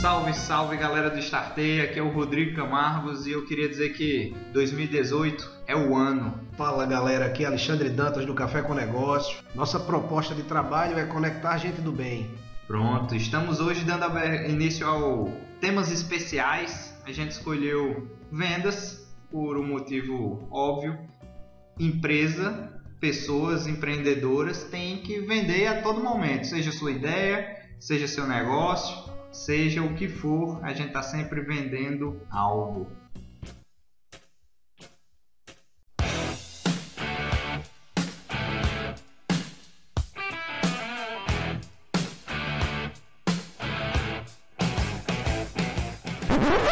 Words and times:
Salve, 0.00 0.32
salve 0.32 0.76
galera 0.78 1.10
do 1.10 1.18
Startei, 1.18 1.82
aqui 1.82 1.98
é 1.98 2.02
o 2.02 2.08
Rodrigo 2.08 2.56
Camargos 2.56 3.26
e 3.26 3.32
eu 3.32 3.44
queria 3.44 3.68
dizer 3.68 3.90
que 3.90 4.34
2018 4.52 5.46
é 5.66 5.76
o 5.76 5.94
ano. 5.94 6.40
Fala 6.56 6.86
galera, 6.86 7.26
aqui 7.26 7.44
é 7.44 7.46
Alexandre 7.46 7.90
Dantas 7.90 8.24
do 8.24 8.32
Café 8.32 8.62
com 8.62 8.72
Negócio. 8.72 9.38
Nossa 9.54 9.78
proposta 9.78 10.34
de 10.34 10.42
trabalho 10.42 10.98
é 10.98 11.04
conectar 11.04 11.58
gente 11.58 11.82
do 11.82 11.92
bem. 11.92 12.30
Pronto, 12.66 13.14
estamos 13.14 13.60
hoje 13.60 13.84
dando 13.84 14.06
início 14.48 14.86
ao 14.86 15.30
temas 15.60 15.92
especiais. 15.92 16.94
A 17.04 17.12
gente 17.12 17.32
escolheu 17.32 18.08
vendas 18.32 18.99
por 19.30 19.56
um 19.56 19.66
motivo 19.66 20.46
óbvio. 20.50 20.98
Empresa, 21.78 22.82
pessoas 23.00 23.66
empreendedoras 23.66 24.64
têm 24.64 24.98
que 24.98 25.20
vender 25.20 25.66
a 25.66 25.82
todo 25.82 26.02
momento, 26.02 26.46
seja 26.46 26.70
sua 26.72 26.92
ideia, 26.92 27.56
seja 27.78 28.06
seu 28.06 28.26
negócio 28.26 29.10
seja 29.32 29.82
o 29.82 29.94
que 29.94 30.08
for, 30.08 30.62
a 30.64 30.72
gente 30.72 30.88
está 30.88 31.02
sempre 31.02 31.40
vendendo 31.42 32.20
algo. 32.30 32.88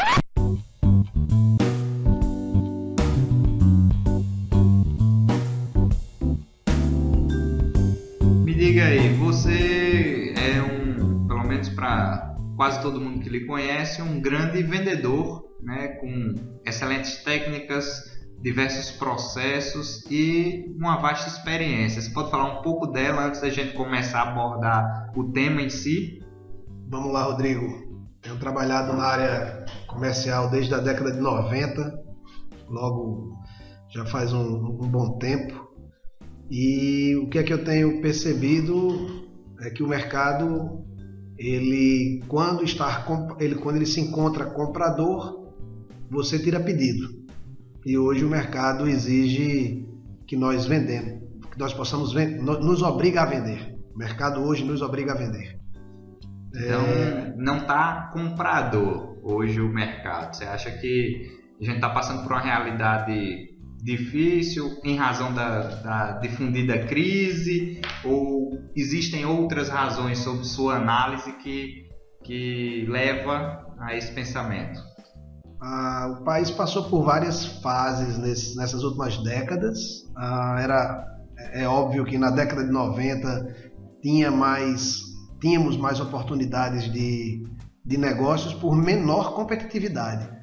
quase 12.58 12.82
todo 12.82 13.00
mundo 13.00 13.20
que 13.20 13.28
lhe 13.28 13.46
conhece, 13.46 14.02
um 14.02 14.20
grande 14.20 14.60
vendedor, 14.64 15.44
né, 15.62 15.90
com 16.00 16.34
excelentes 16.66 17.22
técnicas, 17.22 18.18
diversos 18.42 18.90
processos 18.90 20.04
e 20.10 20.64
uma 20.76 20.96
vasta 20.96 21.28
experiência. 21.28 22.02
Você 22.02 22.10
pode 22.10 22.32
falar 22.32 22.58
um 22.58 22.62
pouco 22.62 22.88
dela 22.88 23.26
antes 23.26 23.40
da 23.40 23.48
gente 23.48 23.74
começar 23.74 24.22
a 24.22 24.32
abordar 24.32 25.12
o 25.16 25.30
tema 25.30 25.62
em 25.62 25.70
si? 25.70 26.18
Vamos 26.88 27.12
lá, 27.12 27.22
Rodrigo. 27.22 27.64
Tenho 28.20 28.36
trabalhado 28.40 28.92
na 28.92 29.04
área 29.04 29.64
comercial 29.86 30.50
desde 30.50 30.74
a 30.74 30.78
década 30.78 31.12
de 31.12 31.20
90, 31.20 31.96
logo 32.68 33.38
já 33.88 34.04
faz 34.06 34.32
um, 34.32 34.66
um 34.82 34.88
bom 34.88 35.16
tempo. 35.18 35.68
E 36.50 37.14
o 37.22 37.28
que 37.28 37.38
é 37.38 37.44
que 37.44 37.52
eu 37.52 37.64
tenho 37.64 38.00
percebido 38.02 39.28
é 39.60 39.70
que 39.70 39.84
o 39.84 39.88
mercado 39.88 40.87
ele 41.38 42.22
quando 42.26 42.64
está 42.64 43.06
ele 43.38 43.54
quando 43.54 43.76
ele 43.76 43.86
se 43.86 44.00
encontra 44.00 44.46
comprador, 44.46 45.52
você 46.10 46.38
tira 46.38 46.58
pedido. 46.58 47.16
E 47.86 47.96
hoje 47.96 48.24
o 48.24 48.28
mercado 48.28 48.88
exige 48.88 49.86
que 50.26 50.36
nós 50.36 50.66
vendemos, 50.66 51.22
que 51.50 51.58
nós 51.58 51.72
possamos 51.72 52.12
vender, 52.12 52.42
nos 52.42 52.82
obriga 52.82 53.22
a 53.22 53.26
vender. 53.26 53.78
O 53.94 53.98
mercado 53.98 54.42
hoje 54.42 54.64
nos 54.64 54.82
obriga 54.82 55.12
a 55.12 55.16
vender. 55.16 55.58
Então, 56.54 56.80
é... 56.82 57.34
não 57.36 57.58
está 57.58 58.10
comprador 58.12 59.16
hoje 59.22 59.60
o 59.60 59.72
mercado. 59.72 60.34
Você 60.34 60.44
acha 60.44 60.70
que 60.70 61.38
a 61.60 61.64
gente 61.64 61.76
está 61.76 61.90
passando 61.90 62.22
por 62.22 62.32
uma 62.32 62.40
realidade 62.40 63.47
difícil 63.82 64.78
em 64.84 64.96
razão 64.96 65.32
da, 65.32 65.60
da, 65.80 66.12
difundida 66.18 66.86
crise 66.86 67.80
ou 68.04 68.50
existem 68.76 69.24
outras 69.24 69.68
razões 69.68 70.18
sob 70.18 70.44
sua 70.44 70.76
análise 70.76 71.32
que, 71.38 71.88
que 72.24 72.86
leva 72.88 73.66
a 73.78 73.96
esse 73.96 74.12
pensamento? 74.12 74.80
Ah, 75.60 76.18
o 76.20 76.24
país 76.24 76.50
passou 76.50 76.84
por 76.84 77.04
várias 77.04 77.46
fases 77.60 78.18
nesse, 78.18 78.56
nessas 78.56 78.82
últimas 78.82 79.16
décadas. 79.18 79.78
Ah, 80.16 80.56
era, 80.60 81.04
é 81.52 81.66
óbvio 81.66 82.04
que 82.04 82.18
na 82.18 82.30
década 82.30 82.64
de 82.64 82.70
90 82.70 83.56
tinha 84.02 84.30
mais, 84.30 85.00
tínhamos 85.40 85.76
mais 85.76 86.00
oportunidades 86.00 86.90
de, 86.92 87.44
de 87.84 87.96
negócios 87.96 88.54
por 88.54 88.76
menor 88.76 89.34
competitividade. 89.34 90.37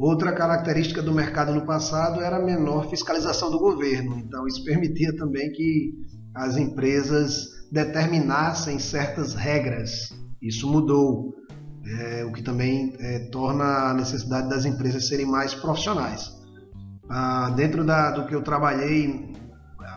Outra 0.00 0.32
característica 0.32 1.02
do 1.02 1.12
mercado 1.12 1.52
no 1.52 1.66
passado 1.66 2.22
era 2.22 2.36
a 2.36 2.42
menor 2.42 2.88
fiscalização 2.88 3.50
do 3.50 3.58
governo, 3.58 4.16
então 4.16 4.46
isso 4.46 4.64
permitia 4.64 5.14
também 5.14 5.52
que 5.52 5.92
as 6.34 6.56
empresas 6.56 7.46
determinassem 7.70 8.78
certas 8.78 9.34
regras. 9.34 10.08
Isso 10.40 10.66
mudou, 10.66 11.34
é, 11.84 12.24
o 12.24 12.32
que 12.32 12.42
também 12.42 12.94
é, 12.98 13.28
torna 13.30 13.90
a 13.90 13.92
necessidade 13.92 14.48
das 14.48 14.64
empresas 14.64 15.06
serem 15.06 15.26
mais 15.26 15.54
profissionais. 15.54 16.32
Ah, 17.10 17.52
dentro 17.54 17.84
da, 17.84 18.10
do 18.10 18.26
que 18.26 18.34
eu 18.34 18.40
trabalhei, 18.40 19.34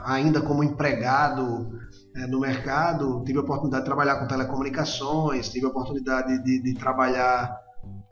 ainda 0.03 0.41
como 0.41 0.65
empregado 0.65 1.79
é, 2.13 2.27
no 2.27 2.41
mercado, 2.41 3.23
tive 3.25 3.39
a 3.39 3.41
oportunidade 3.41 3.83
de 3.83 3.89
trabalhar 3.89 4.17
com 4.17 4.27
telecomunicações, 4.27 5.47
tive 5.47 5.65
a 5.65 5.69
oportunidade 5.69 6.43
de, 6.43 6.61
de 6.61 6.73
trabalhar 6.73 7.62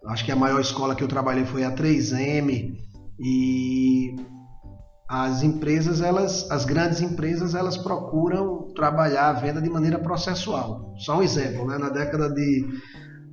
Acho 0.07 0.25
que 0.25 0.31
a 0.31 0.35
maior 0.35 0.59
escola 0.59 0.95
que 0.95 1.03
eu 1.03 1.07
trabalhei 1.07 1.45
foi 1.45 1.63
a 1.63 1.71
3M 1.71 2.75
e 3.19 4.15
as 5.07 5.43
empresas, 5.43 6.01
elas, 6.01 6.49
as 6.49 6.65
grandes 6.65 7.01
empresas, 7.01 7.53
elas 7.53 7.77
procuram 7.77 8.73
trabalhar 8.73 9.29
a 9.29 9.33
venda 9.33 9.61
de 9.61 9.69
maneira 9.69 9.99
processual. 9.99 10.95
Só 10.97 11.19
um 11.19 11.21
exemplo, 11.21 11.67
né? 11.67 11.77
na 11.77 11.89
década 11.89 12.29
de 12.29 12.65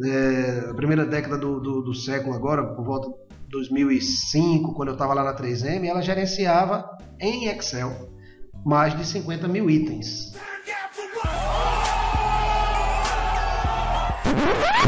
é, 0.04 0.72
primeira 0.74 1.06
década 1.06 1.38
do, 1.38 1.60
do, 1.60 1.82
do, 1.82 1.94
século 1.94 2.34
agora, 2.34 2.74
por 2.74 2.84
volta 2.84 3.08
de 3.08 3.48
2005, 3.50 4.74
quando 4.74 4.88
eu 4.88 4.94
estava 4.94 5.14
lá 5.14 5.24
na 5.24 5.34
3M, 5.34 5.84
ela 5.84 6.02
gerenciava 6.02 6.84
em 7.20 7.46
Excel 7.46 8.08
mais 8.64 8.96
de 8.96 9.06
50 9.06 9.48
mil 9.48 9.70
itens. 9.70 10.32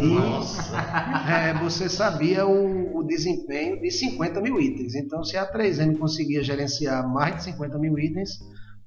E 0.03 1.31
é, 1.31 1.55
você 1.55 1.89
sabia 1.89 2.47
o, 2.47 2.99
o, 2.99 3.03
desempenho 3.03 3.81
de 3.81 3.91
50 3.91 4.41
mil 4.41 4.61
itens. 4.61 4.95
Então, 4.95 5.23
se 5.25 5.37
a 5.37 5.51
3M 5.51 5.99
conseguia 5.99 6.43
gerenciar 6.43 7.07
mais 7.09 7.37
de 7.37 7.45
50 7.45 7.79
mil 7.79 7.99
itens, 7.99 8.39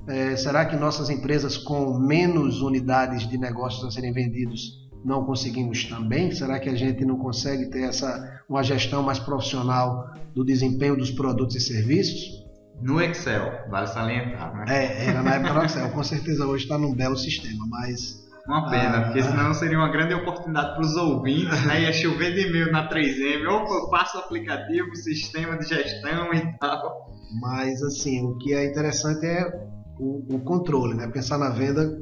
é, 0.07 0.35
será 0.35 0.65
que 0.65 0.75
nossas 0.75 1.09
empresas 1.09 1.57
com 1.57 1.97
menos 1.97 2.61
unidades 2.61 3.27
de 3.27 3.37
negócios 3.37 3.85
a 3.85 3.91
serem 3.91 4.11
vendidos 4.11 4.83
não 5.03 5.25
conseguimos 5.25 5.83
também? 5.85 6.31
Será 6.31 6.59
que 6.59 6.69
a 6.69 6.75
gente 6.75 7.05
não 7.05 7.17
consegue 7.17 7.69
ter 7.69 7.83
essa 7.83 8.41
uma 8.49 8.63
gestão 8.63 9.03
mais 9.03 9.19
profissional 9.19 10.11
do 10.33 10.43
desempenho 10.43 10.97
dos 10.97 11.11
produtos 11.11 11.55
e 11.55 11.59
serviços? 11.59 12.43
No 12.81 13.01
Excel, 13.01 13.69
vale 13.69 13.87
salientar, 13.87 14.53
né? 14.55 14.65
É, 14.67 15.05
era 15.05 15.21
na 15.21 15.35
época 15.35 15.53
do 15.53 15.65
Excel. 15.65 15.89
Com 15.89 16.03
certeza 16.03 16.45
hoje 16.45 16.63
está 16.63 16.77
num 16.77 16.93
belo 16.93 17.15
sistema, 17.15 17.65
mas 17.69 18.22
uma 18.47 18.69
pena, 18.69 18.97
ah, 18.97 19.01
porque 19.03 19.23
senão 19.23 19.53
seria 19.53 19.77
uma 19.77 19.89
grande 19.89 20.13
oportunidade 20.13 20.73
para 20.73 20.81
os 20.81 20.95
ouvintes, 20.97 21.65
né? 21.65 21.83
Ia 21.83 21.93
chover 21.93 22.33
de 22.33 22.49
e-mail 22.49 22.71
na 22.71 22.89
3M, 22.89 23.47
opa, 23.47 23.73
eu 23.73 23.89
passo 23.89 24.17
o 24.17 24.21
aplicativo, 24.21 24.93
sistema 24.95 25.57
de 25.57 25.65
gestão 25.65 26.33
e 26.33 26.57
tal. 26.57 27.09
Mas 27.41 27.81
assim, 27.81 28.21
o 28.21 28.37
que 28.37 28.53
é 28.53 28.65
interessante 28.65 29.25
é 29.25 29.49
o, 29.97 30.35
o 30.35 30.39
controle, 30.41 30.93
né? 30.93 31.07
Pensar 31.07 31.37
na 31.37 31.49
venda 31.49 31.97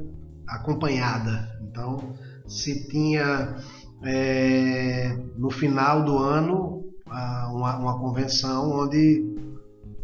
acompanhada. 0.48 1.48
Então, 1.62 2.12
se 2.48 2.88
tinha 2.88 3.56
é, 4.04 5.16
no 5.36 5.48
final 5.48 6.04
do 6.04 6.18
ano 6.18 6.82
uma, 7.52 7.76
uma 7.78 8.00
convenção 8.00 8.68
onde 8.80 9.32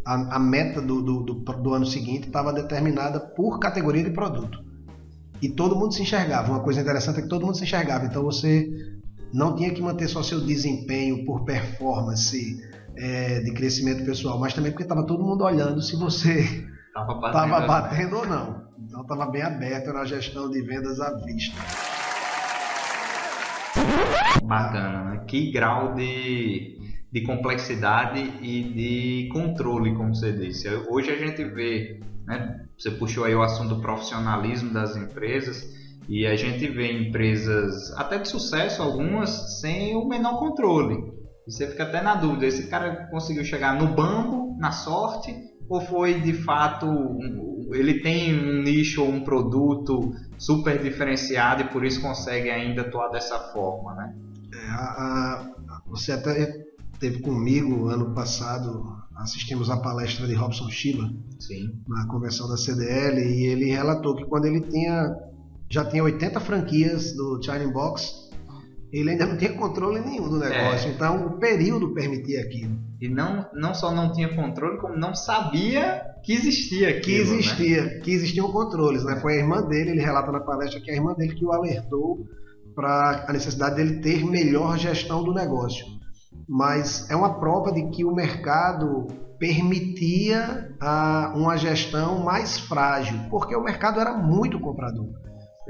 a, 0.05 0.37
a 0.37 0.39
meta 0.39 0.81
do, 0.81 1.01
do, 1.01 1.23
do, 1.23 1.33
do 1.33 1.73
ano 1.73 1.85
seguinte 1.85 2.27
estava 2.27 2.53
determinada 2.53 3.19
por 3.19 3.59
categoria 3.59 4.03
de 4.03 4.11
produto 4.11 4.68
e 5.41 5.49
todo 5.49 5.75
mundo 5.75 5.93
se 5.93 6.01
enxergava. 6.01 6.51
Uma 6.51 6.61
coisa 6.61 6.81
interessante 6.81 7.19
é 7.19 7.21
que 7.21 7.29
todo 7.29 7.45
mundo 7.45 7.57
se 7.57 7.63
enxergava. 7.63 8.05
Então 8.05 8.23
você 8.23 8.67
não 9.33 9.55
tinha 9.55 9.73
que 9.73 9.81
manter 9.81 10.07
só 10.07 10.23
seu 10.23 10.41
desempenho 10.41 11.25
por 11.25 11.45
performance 11.45 12.59
é, 12.97 13.39
de 13.41 13.53
crescimento 13.53 14.03
pessoal, 14.03 14.39
mas 14.39 14.53
também 14.53 14.71
porque 14.71 14.83
estava 14.83 15.05
todo 15.05 15.23
mundo 15.23 15.43
olhando 15.43 15.81
se 15.81 15.95
você 15.95 16.41
estava 16.87 17.13
batendo, 17.15 17.67
batendo 17.67 18.17
ou 18.17 18.27
não. 18.27 18.69
Então 18.79 19.01
estava 19.01 19.25
bem 19.27 19.41
aberto 19.41 19.93
na 19.93 20.05
gestão 20.05 20.49
de 20.49 20.61
vendas 20.61 20.99
à 20.99 21.15
vista. 21.23 21.55
Bacana, 24.43 25.03
né? 25.11 25.23
Que 25.27 25.51
grau 25.51 25.93
de, 25.93 26.77
de 27.11 27.21
complexidade 27.21 28.19
e 28.41 28.63
de 28.63 29.29
controle, 29.31 29.95
como 29.95 30.15
você 30.15 30.31
disse. 30.31 30.67
Hoje 30.89 31.11
a 31.11 31.17
gente 31.17 31.43
vê 31.43 31.99
né? 32.29 32.65
Você 32.79 32.91
puxou 32.91 33.25
aí 33.25 33.35
o 33.35 33.41
assunto 33.41 33.75
do 33.75 33.81
profissionalismo 33.81 34.71
das 34.71 34.95
empresas 34.95 35.67
e 36.07 36.25
a 36.25 36.35
gente 36.37 36.65
vê 36.69 36.91
empresas 36.91 37.91
até 37.97 38.17
de 38.17 38.29
sucesso 38.29 38.81
algumas 38.81 39.59
sem 39.59 39.95
o 39.95 40.07
menor 40.07 40.39
controle. 40.39 40.97
você 41.45 41.67
fica 41.67 41.83
até 41.83 42.01
na 42.01 42.15
dúvida, 42.15 42.45
esse 42.45 42.69
cara 42.69 43.07
conseguiu 43.11 43.43
chegar 43.43 43.75
no 43.75 43.93
banco, 43.93 44.55
na 44.57 44.71
sorte, 44.71 45.35
ou 45.67 45.81
foi 45.81 46.21
de 46.21 46.33
fato 46.33 46.87
ele 47.73 48.01
tem 48.01 48.33
um 48.33 48.63
nicho 48.63 49.03
ou 49.03 49.09
um 49.09 49.23
produto 49.23 50.11
super 50.37 50.81
diferenciado 50.81 51.63
e 51.63 51.69
por 51.69 51.83
isso 51.85 52.01
consegue 52.01 52.49
ainda 52.49 52.81
atuar 52.81 53.09
dessa 53.09 53.37
forma, 53.51 53.93
né? 53.93 54.15
É, 54.53 54.69
a, 54.69 54.81
a, 54.81 55.81
você 55.85 56.13
até 56.13 56.51
teve 56.99 57.19
comigo 57.19 57.87
ano 57.87 58.13
passado, 58.13 58.83
assistimos 59.15 59.69
a 59.69 59.77
palestra 59.77 60.27
de 60.27 60.33
Robson 60.33 60.69
Schiller 60.69 61.09
na 61.87 62.05
convenção 62.07 62.47
da 62.47 62.57
CDL 62.57 63.19
e 63.21 63.45
ele 63.45 63.65
relatou 63.65 64.15
que 64.15 64.25
quando 64.25 64.45
ele 64.45 64.61
tinha 64.61 65.15
já 65.69 65.85
tinha 65.85 66.03
80 66.03 66.39
franquias 66.39 67.13
do 67.13 67.39
China 67.41 67.71
Box 67.71 68.29
ele 68.91 69.11
ainda 69.11 69.25
não 69.25 69.37
tinha 69.37 69.53
controle 69.53 69.99
nenhum 69.99 70.27
do 70.29 70.39
negócio. 70.39 70.89
É. 70.89 70.93
Então 70.93 71.27
o 71.27 71.39
período 71.39 71.93
permitia 71.93 72.41
aquilo. 72.41 72.77
E 72.99 73.07
não, 73.07 73.45
não 73.53 73.73
só 73.73 73.93
não 73.93 74.11
tinha 74.11 74.35
controle, 74.35 74.79
como 74.79 74.97
não 74.97 75.13
sabia 75.15 76.01
que 76.23 76.33
existia 76.33 76.89
aquilo. 76.89 77.03
Que 77.03 77.13
existia, 77.13 77.83
né? 77.83 77.99
que 77.99 78.11
existiam 78.11 78.51
controles. 78.51 79.03
Né? 79.05 79.19
Foi 79.21 79.35
a 79.35 79.37
irmã 79.37 79.61
dele, 79.61 79.91
ele 79.91 80.01
relata 80.01 80.31
na 80.31 80.39
palestra 80.39 80.81
que 80.81 80.89
é 80.89 80.93
a 80.93 80.97
irmã 80.97 81.13
dele 81.13 81.35
que 81.35 81.45
o 81.45 81.51
alertou 81.51 82.25
para 82.75 83.25
a 83.27 83.33
necessidade 83.33 83.75
dele 83.75 83.99
ter 84.01 84.25
melhor 84.25 84.77
gestão 84.77 85.23
do 85.23 85.33
negócio. 85.33 85.85
Mas 86.49 87.07
é 87.11 87.15
uma 87.15 87.39
prova 87.39 87.71
de 87.71 87.89
que 87.91 88.03
o 88.03 88.11
mercado 88.11 89.05
permitia 89.37 90.75
a, 90.81 91.31
uma 91.35 91.55
gestão 91.55 92.23
mais 92.23 92.59
frágil, 92.59 93.19
porque 93.29 93.55
o 93.55 93.63
mercado 93.63 93.99
era 93.99 94.17
muito 94.17 94.59
comprador. 94.59 95.07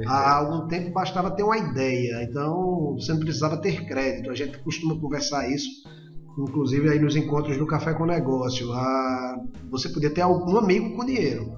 Há 0.08 0.38
algum 0.38 0.68
tempo 0.68 0.94
bastava 0.94 1.32
ter 1.32 1.44
uma 1.44 1.58
ideia, 1.58 2.24
então 2.24 2.94
você 2.94 3.12
não 3.12 3.20
precisava 3.20 3.58
ter 3.58 3.86
crédito. 3.86 4.32
A 4.32 4.36
gente 4.36 4.58
costuma 4.60 4.98
conversar 4.98 5.50
isso, 5.50 5.68
inclusive 6.38 6.90
aí 6.90 7.00
nos 7.00 7.18
encontros 7.18 7.58
do 7.58 7.68
Café 7.68 7.94
com 7.94 8.06
Negócio. 8.06 8.72
Ah, 8.72 9.36
você 9.70 9.90
podia 9.90 10.10
ter 10.10 10.22
algum 10.22 10.58
amigo 10.58 10.96
com 10.96 11.06
dinheiro. 11.06 11.52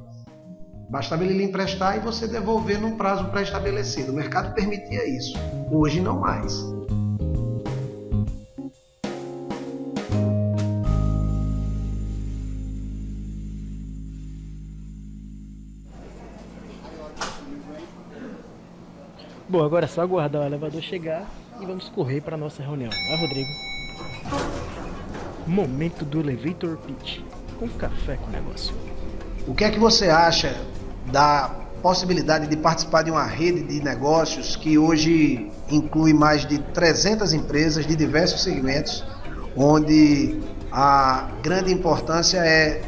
Bastava 0.89 1.23
ele 1.23 1.35
lhe 1.35 1.43
emprestar 1.43 1.95
e 1.95 1.99
você 1.99 2.27
devolver 2.27 2.81
num 2.81 2.97
prazo 2.97 3.29
pré-estabelecido. 3.29 4.11
O 4.11 4.15
mercado 4.15 4.55
permitia 4.55 5.07
isso. 5.07 5.37
Hoje 5.71 6.01
não 6.01 6.19
mais. 6.19 6.59
Bom, 19.51 19.65
agora 19.65 19.83
é 19.83 19.87
só 19.89 19.99
aguardar 19.99 20.43
o 20.43 20.45
elevador 20.45 20.81
chegar 20.81 21.29
e 21.59 21.65
vamos 21.65 21.89
correr 21.89 22.21
para 22.21 22.37
nossa 22.37 22.63
reunião. 22.63 22.89
Vai, 22.89 23.19
Rodrigo. 23.19 23.49
Momento 25.45 26.05
do 26.05 26.21
elevator 26.21 26.77
pitch. 26.77 27.19
Com 27.59 27.67
café 27.67 28.15
com 28.15 28.31
negócio. 28.31 28.73
O 29.45 29.53
que 29.53 29.65
é 29.65 29.69
que 29.69 29.77
você 29.77 30.07
acha 30.07 30.55
da 31.11 31.53
possibilidade 31.81 32.47
de 32.47 32.55
participar 32.55 33.01
de 33.01 33.11
uma 33.11 33.25
rede 33.25 33.63
de 33.63 33.83
negócios 33.83 34.55
que 34.55 34.77
hoje 34.77 35.51
inclui 35.69 36.13
mais 36.13 36.45
de 36.45 36.57
300 36.57 37.33
empresas 37.33 37.85
de 37.85 37.93
diversos 37.93 38.43
segmentos, 38.43 39.03
onde 39.53 40.39
a 40.71 41.29
grande 41.43 41.73
importância 41.73 42.37
é 42.37 42.81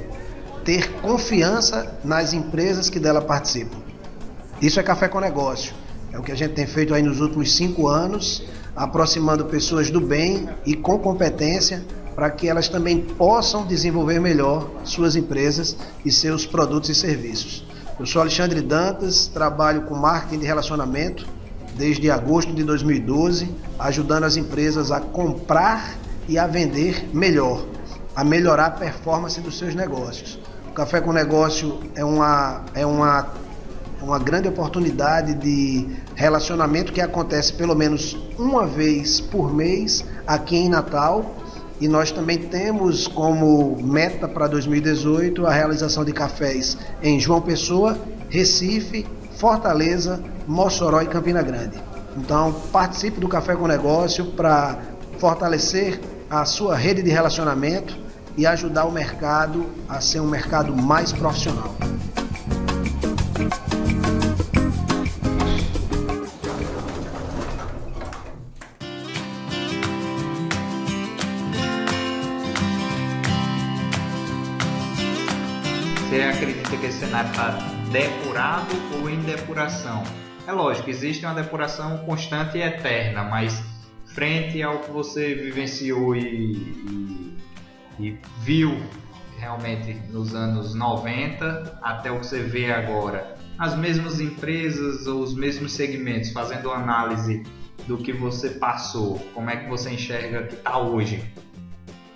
ter 0.63 0.89
confiança 1.01 1.99
nas 2.05 2.31
empresas 2.31 2.89
que 2.89 3.01
dela 3.01 3.21
participam. 3.21 3.79
Isso 4.61 4.79
é 4.79 4.83
café 4.83 5.09
com 5.09 5.19
negócio. 5.19 5.82
É 6.13 6.19
o 6.19 6.21
que 6.21 6.31
a 6.31 6.35
gente 6.35 6.53
tem 6.53 6.67
feito 6.67 6.93
aí 6.93 7.01
nos 7.01 7.19
últimos 7.19 7.55
cinco 7.55 7.87
anos, 7.87 8.43
aproximando 8.75 9.45
pessoas 9.45 9.89
do 9.89 9.99
bem 9.99 10.47
e 10.63 10.75
com 10.75 10.99
competência 10.99 11.83
para 12.13 12.29
que 12.29 12.47
elas 12.47 12.69
também 12.69 12.99
possam 13.01 13.65
desenvolver 13.65 14.19
melhor 14.19 14.69
suas 14.83 15.15
empresas 15.15 15.75
e 16.05 16.11
seus 16.11 16.45
produtos 16.45 16.91
e 16.91 16.95
serviços. 16.95 17.65
Eu 17.99 18.05
sou 18.05 18.21
Alexandre 18.21 18.61
Dantas, 18.61 19.25
trabalho 19.25 19.85
com 19.85 19.95
marketing 19.95 20.41
de 20.41 20.45
relacionamento 20.45 21.25
desde 21.75 22.11
agosto 22.11 22.53
de 22.53 22.63
2012, 22.63 23.49
ajudando 23.79 24.25
as 24.25 24.37
empresas 24.37 24.91
a 24.91 25.01
comprar 25.01 25.95
e 26.29 26.37
a 26.37 26.45
vender 26.45 27.09
melhor, 27.11 27.65
a 28.15 28.23
melhorar 28.23 28.67
a 28.67 28.71
performance 28.71 29.41
dos 29.41 29.57
seus 29.57 29.73
negócios. 29.73 30.37
O 30.69 30.73
Café 30.73 31.01
com 31.01 31.11
Negócio 31.11 31.79
é 31.95 32.05
uma, 32.05 32.65
é 32.75 32.85
uma 32.85 33.23
uma 34.03 34.19
grande 34.19 34.49
oportunidade 34.49 35.33
de 35.35 35.87
relacionamento 36.13 36.91
que 36.91 36.99
acontece 36.99 37.53
pelo 37.53 37.73
menos 37.73 38.17
uma 38.37 38.67
vez 38.67 39.21
por 39.21 39.53
mês 39.53 40.03
aqui 40.27 40.57
em 40.57 40.69
Natal. 40.69 41.35
E 41.79 41.87
nós 41.87 42.11
também 42.11 42.37
temos 42.37 43.07
como 43.07 43.77
meta 43.81 44.27
para 44.27 44.47
2018 44.47 45.45
a 45.45 45.51
realização 45.51 46.05
de 46.05 46.11
cafés 46.11 46.77
em 47.01 47.19
João 47.19 47.41
Pessoa, 47.41 47.97
Recife, 48.29 49.05
Fortaleza, 49.37 50.21
Mossoró 50.47 51.01
e 51.01 51.07
Campina 51.07 51.41
Grande. 51.41 51.77
Então, 52.15 52.53
participe 52.71 53.19
do 53.19 53.27
Café 53.27 53.55
com 53.55 53.67
Negócio 53.67 54.25
para 54.25 54.77
fortalecer 55.17 55.99
a 56.29 56.45
sua 56.45 56.75
rede 56.75 57.01
de 57.01 57.09
relacionamento 57.09 57.97
e 58.37 58.45
ajudar 58.45 58.85
o 58.85 58.91
mercado 58.91 59.65
a 59.89 59.99
ser 59.99 60.19
um 60.19 60.27
mercado 60.27 60.75
mais 60.75 61.11
profissional. 61.11 61.75
Está 77.25 77.49
depurado 77.91 78.73
ou 78.99 79.09
em 79.09 79.19
depuração? 79.21 80.03
É 80.47 80.51
lógico, 80.51 80.89
existe 80.89 81.25
uma 81.25 81.33
depuração 81.33 81.99
constante 81.99 82.57
e 82.57 82.61
eterna, 82.61 83.23
mas 83.23 83.63
frente 84.07 84.61
ao 84.61 84.79
que 84.79 84.91
você 84.91 85.33
vivenciou 85.33 86.15
e, 86.15 86.21
e, 86.21 87.37
e 87.99 88.19
viu 88.41 88.77
realmente 89.37 89.93
nos 90.09 90.33
anos 90.35 90.75
90 90.75 91.79
até 91.81 92.11
o 92.11 92.19
que 92.19 92.25
você 92.25 92.41
vê 92.41 92.71
agora, 92.71 93.35
as 93.57 93.75
mesmas 93.75 94.19
empresas 94.19 95.07
ou 95.07 95.21
os 95.21 95.33
mesmos 95.33 95.73
segmentos, 95.73 96.31
fazendo 96.31 96.71
análise 96.71 97.43
do 97.87 97.97
que 97.97 98.13
você 98.13 98.51
passou, 98.51 99.19
como 99.33 99.49
é 99.49 99.57
que 99.57 99.69
você 99.69 99.91
enxerga 99.91 100.43
que 100.43 100.55
está 100.55 100.77
hoje? 100.77 101.23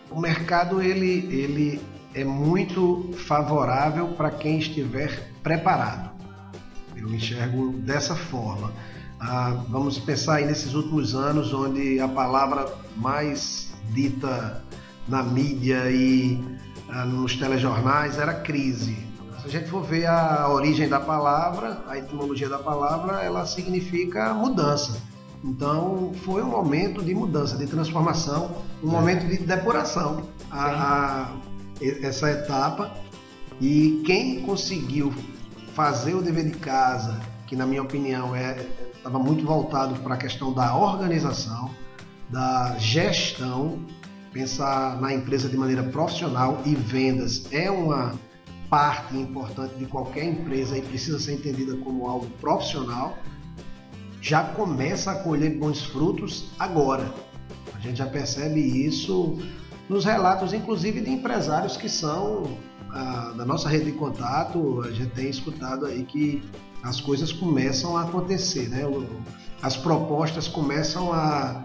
O 0.10 0.20
mercado 0.20 0.82
ele, 0.82 1.28
ele 1.30 1.82
é 2.18 2.24
muito 2.24 3.12
favorável 3.28 4.08
para 4.10 4.32
quem 4.32 4.58
estiver 4.58 5.32
preparado. 5.44 6.10
Eu 6.96 7.14
enxergo 7.14 7.74
dessa 7.74 8.16
forma. 8.16 8.74
Ah, 9.20 9.64
vamos 9.70 10.00
pensar 10.00 10.38
aí 10.38 10.46
nesses 10.46 10.74
últimos 10.74 11.14
anos, 11.14 11.54
onde 11.54 12.00
a 12.00 12.08
palavra 12.08 12.74
mais 12.96 13.72
dita 13.92 14.64
na 15.08 15.22
mídia 15.22 15.92
e 15.92 16.44
ah, 16.90 17.06
nos 17.06 17.36
telejornais 17.36 18.18
era 18.18 18.34
crise. 18.34 18.98
Se 19.42 19.46
a 19.46 19.50
gente 19.50 19.70
for 19.70 19.84
ver 19.84 20.08
a 20.08 20.50
origem 20.50 20.90
da 20.90 21.00
palavra, 21.00 21.84
a 21.88 22.00
etimologia 22.00 22.50
da 22.50 22.58
palavra, 22.58 23.22
ela 23.22 23.46
significa 23.46 24.34
mudança. 24.34 25.00
Então, 25.44 26.14
foi 26.26 26.42
um 26.42 26.50
momento 26.50 27.04
de 27.04 27.14
mudança, 27.14 27.56
de 27.56 27.68
transformação, 27.68 28.58
um 28.84 28.90
é. 28.90 28.92
momento 28.92 29.28
de 29.28 29.38
depuração. 29.38 30.24
A, 30.52 31.32
essa 31.82 32.32
etapa 32.32 32.94
e 33.60 34.02
quem 34.06 34.42
conseguiu 34.42 35.14
fazer 35.74 36.16
o 36.16 36.22
dever 36.22 36.46
de 36.46 36.58
casa, 36.58 37.20
que 37.46 37.56
na 37.56 37.66
minha 37.66 37.82
opinião 37.82 38.36
é 38.36 38.58
estava 38.96 39.20
muito 39.20 39.46
voltado 39.46 39.96
para 40.02 40.16
a 40.16 40.18
questão 40.18 40.52
da 40.52 40.76
organização, 40.76 41.70
da 42.30 42.76
gestão, 42.78 43.80
pensar 44.34 45.00
na 45.00 45.14
empresa 45.14 45.48
de 45.48 45.56
maneira 45.56 45.84
profissional 45.84 46.62
e 46.66 46.76
vendas 46.76 47.46
é 47.52 47.72
uma 47.72 48.14
parte 48.70 49.16
importante 49.16 49.76
de 49.76 49.86
qualquer 49.86 50.26
empresa 50.26 50.78
e 50.78 50.82
precisa 50.82 51.18
ser 51.20 51.36
entendida 51.36 51.78
como 51.78 52.06
algo 52.08 52.28
profissional, 52.42 53.18
já 54.22 54.44
começa 54.44 55.12
a 55.12 55.16
colher 55.24 55.58
bons 55.58 55.82
frutos 55.84 56.50
agora. 56.60 57.14
A 57.74 57.80
gente 57.80 57.98
já 57.98 58.08
percebe 58.08 58.60
isso 58.60 59.40
nos 59.90 60.06
relatos, 60.06 60.54
inclusive, 60.54 61.02
de 61.02 61.10
empresários 61.10 61.78
que 61.78 61.88
são 61.88 62.58
ah, 62.92 63.34
da 63.36 63.46
nossa 63.46 63.70
rede 63.70 63.86
de 63.86 63.92
contato, 63.94 64.82
a 64.82 64.92
gente 64.92 65.12
tem 65.12 65.30
escutado 65.30 65.86
aí 65.86 66.04
que 66.04 66.44
as 66.84 67.02
coisas 67.02 67.32
começam 67.32 67.98
a 67.98 68.04
acontecer, 68.04 68.70
né? 68.70 68.84
As 69.62 69.76
propostas 69.76 70.48
começam 70.48 71.12
a, 71.12 71.64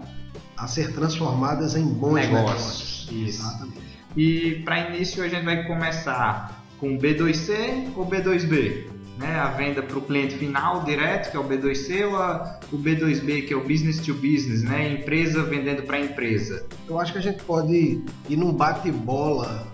a 0.57 0.67
ser 0.67 0.93
transformadas 0.93 1.75
em 1.75 1.85
bons 1.85 2.15
negócios. 2.15 3.07
negócios. 3.09 3.11
Exatamente. 3.11 3.81
E 4.15 4.61
para 4.63 4.89
início 4.89 5.23
a 5.23 5.27
gente 5.27 5.43
vai 5.43 5.65
começar 5.65 6.63
com 6.79 6.97
B2C 6.97 7.91
ou 7.95 8.05
B2B? 8.05 8.92
Né, 9.17 9.35
a 9.35 9.49
venda 9.49 9.81
para 9.81 9.97
o 9.97 10.01
cliente 10.01 10.35
final 10.37 10.83
direto, 10.83 11.31
que 11.31 11.37
é 11.37 11.39
o 11.39 11.43
B2C, 11.43 12.07
ou 12.07 12.17
a, 12.17 12.59
o 12.71 12.77
B2B, 12.77 13.47
que 13.47 13.53
é 13.53 13.57
o 13.57 13.61
business 13.61 13.99
to 13.99 14.13
business, 14.13 14.63
né, 14.63 14.93
empresa 14.93 15.43
vendendo 15.43 15.83
para 15.83 15.99
empresa? 15.99 16.65
Eu 16.87 16.99
acho 16.99 17.11
que 17.11 17.19
a 17.19 17.21
gente 17.21 17.43
pode 17.43 18.03
ir 18.29 18.37
num 18.37 18.51
bate-bola 18.51 19.67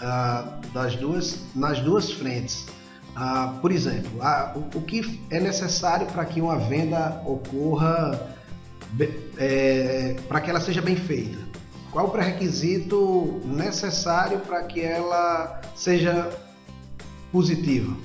ah, 0.00 0.60
das 0.72 0.96
duas, 0.96 1.40
nas 1.54 1.80
duas 1.80 2.10
frentes. 2.10 2.66
Ah, 3.14 3.58
por 3.60 3.72
exemplo, 3.72 4.10
ah, 4.20 4.54
o, 4.54 4.78
o, 4.78 4.82
que 4.82 5.20
é 5.30 5.40
necessário 5.40 6.06
para 6.06 6.24
que 6.24 6.40
uma 6.40 6.58
venda 6.58 7.22
ocorra, 7.24 8.34
é, 9.38 10.16
para 10.28 10.40
que 10.40 10.50
ela 10.50 10.60
seja 10.60 10.80
bem 10.82 10.96
feita? 10.96 11.38
Qual 11.90 12.08
o 12.08 12.10
pré-requisito 12.10 13.40
necessário 13.44 14.38
para 14.40 14.62
que 14.64 14.82
ela 14.82 15.62
seja 15.74 16.30
positiva? 17.32 17.96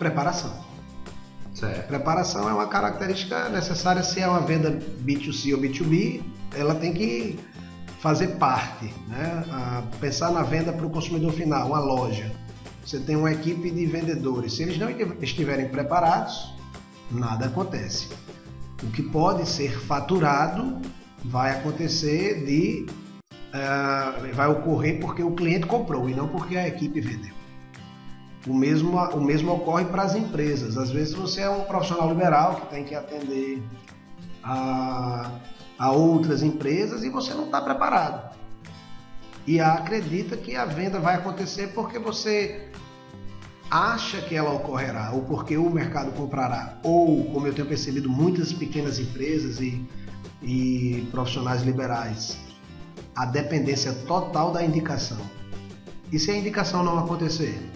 Preparação. 0.00 0.50
Certo. 1.54 1.88
Preparação 1.88 2.48
é 2.48 2.54
uma 2.54 2.66
característica 2.68 3.50
necessária 3.50 4.02
se 4.02 4.18
é 4.18 4.26
uma 4.26 4.40
venda 4.40 4.70
B2C 5.04 5.52
ou 5.52 5.60
B2B, 5.60 6.22
ela 6.56 6.74
tem 6.74 6.94
que 6.94 7.38
fazer 8.00 8.28
parte, 8.38 8.86
né? 9.06 9.44
A 9.52 9.82
pensar 10.00 10.30
na 10.30 10.42
venda 10.42 10.72
para 10.72 10.86
o 10.86 10.88
consumidor 10.88 11.34
final, 11.34 11.68
uma 11.68 11.80
loja. 11.80 12.32
Você 12.82 12.98
tem 12.98 13.14
uma 13.14 13.30
equipe 13.30 13.70
de 13.70 13.84
vendedores. 13.84 14.54
Se 14.54 14.62
eles 14.62 14.78
não 14.78 14.88
estiverem 15.20 15.68
preparados, 15.68 16.50
nada 17.10 17.44
acontece. 17.44 18.08
O 18.82 18.86
que 18.86 19.02
pode 19.02 19.46
ser 19.46 19.78
faturado 19.80 20.80
vai 21.22 21.50
acontecer 21.50 22.46
de 22.46 22.86
uh, 23.52 24.34
vai 24.34 24.48
ocorrer 24.48 24.98
porque 24.98 25.22
o 25.22 25.32
cliente 25.32 25.66
comprou 25.66 26.08
e 26.08 26.14
não 26.14 26.26
porque 26.26 26.56
a 26.56 26.66
equipe 26.66 27.02
vendeu. 27.02 27.39
O 28.46 28.54
mesmo, 28.54 28.96
o 28.96 29.20
mesmo 29.20 29.52
ocorre 29.52 29.84
para 29.84 30.02
as 30.02 30.14
empresas. 30.14 30.78
Às 30.78 30.90
vezes 30.90 31.14
você 31.14 31.42
é 31.42 31.50
um 31.50 31.64
profissional 31.64 32.08
liberal 32.08 32.56
que 32.56 32.66
tem 32.68 32.84
que 32.84 32.94
atender 32.94 33.62
a 34.42 35.30
a 35.80 35.90
outras 35.90 36.42
empresas 36.42 37.02
e 37.02 37.08
você 37.08 37.32
não 37.32 37.46
está 37.46 37.58
preparado. 37.62 38.36
E 39.46 39.58
acredita 39.58 40.36
que 40.36 40.54
a 40.54 40.66
venda 40.66 41.00
vai 41.00 41.14
acontecer 41.14 41.68
porque 41.68 41.98
você 41.98 42.68
acha 43.70 44.20
que 44.20 44.36
ela 44.36 44.52
ocorrerá, 44.52 45.10
ou 45.12 45.22
porque 45.22 45.56
o 45.56 45.70
mercado 45.70 46.12
comprará, 46.12 46.78
ou, 46.82 47.24
como 47.32 47.46
eu 47.46 47.54
tenho 47.54 47.66
percebido, 47.66 48.10
muitas 48.10 48.52
pequenas 48.52 48.98
empresas 48.98 49.58
e, 49.58 49.82
e 50.42 51.08
profissionais 51.10 51.62
liberais, 51.62 52.36
a 53.16 53.24
dependência 53.24 53.94
total 54.06 54.52
da 54.52 54.62
indicação. 54.62 55.20
E 56.12 56.18
se 56.18 56.30
a 56.30 56.36
indicação 56.36 56.84
não 56.84 56.98
acontecer? 56.98 57.69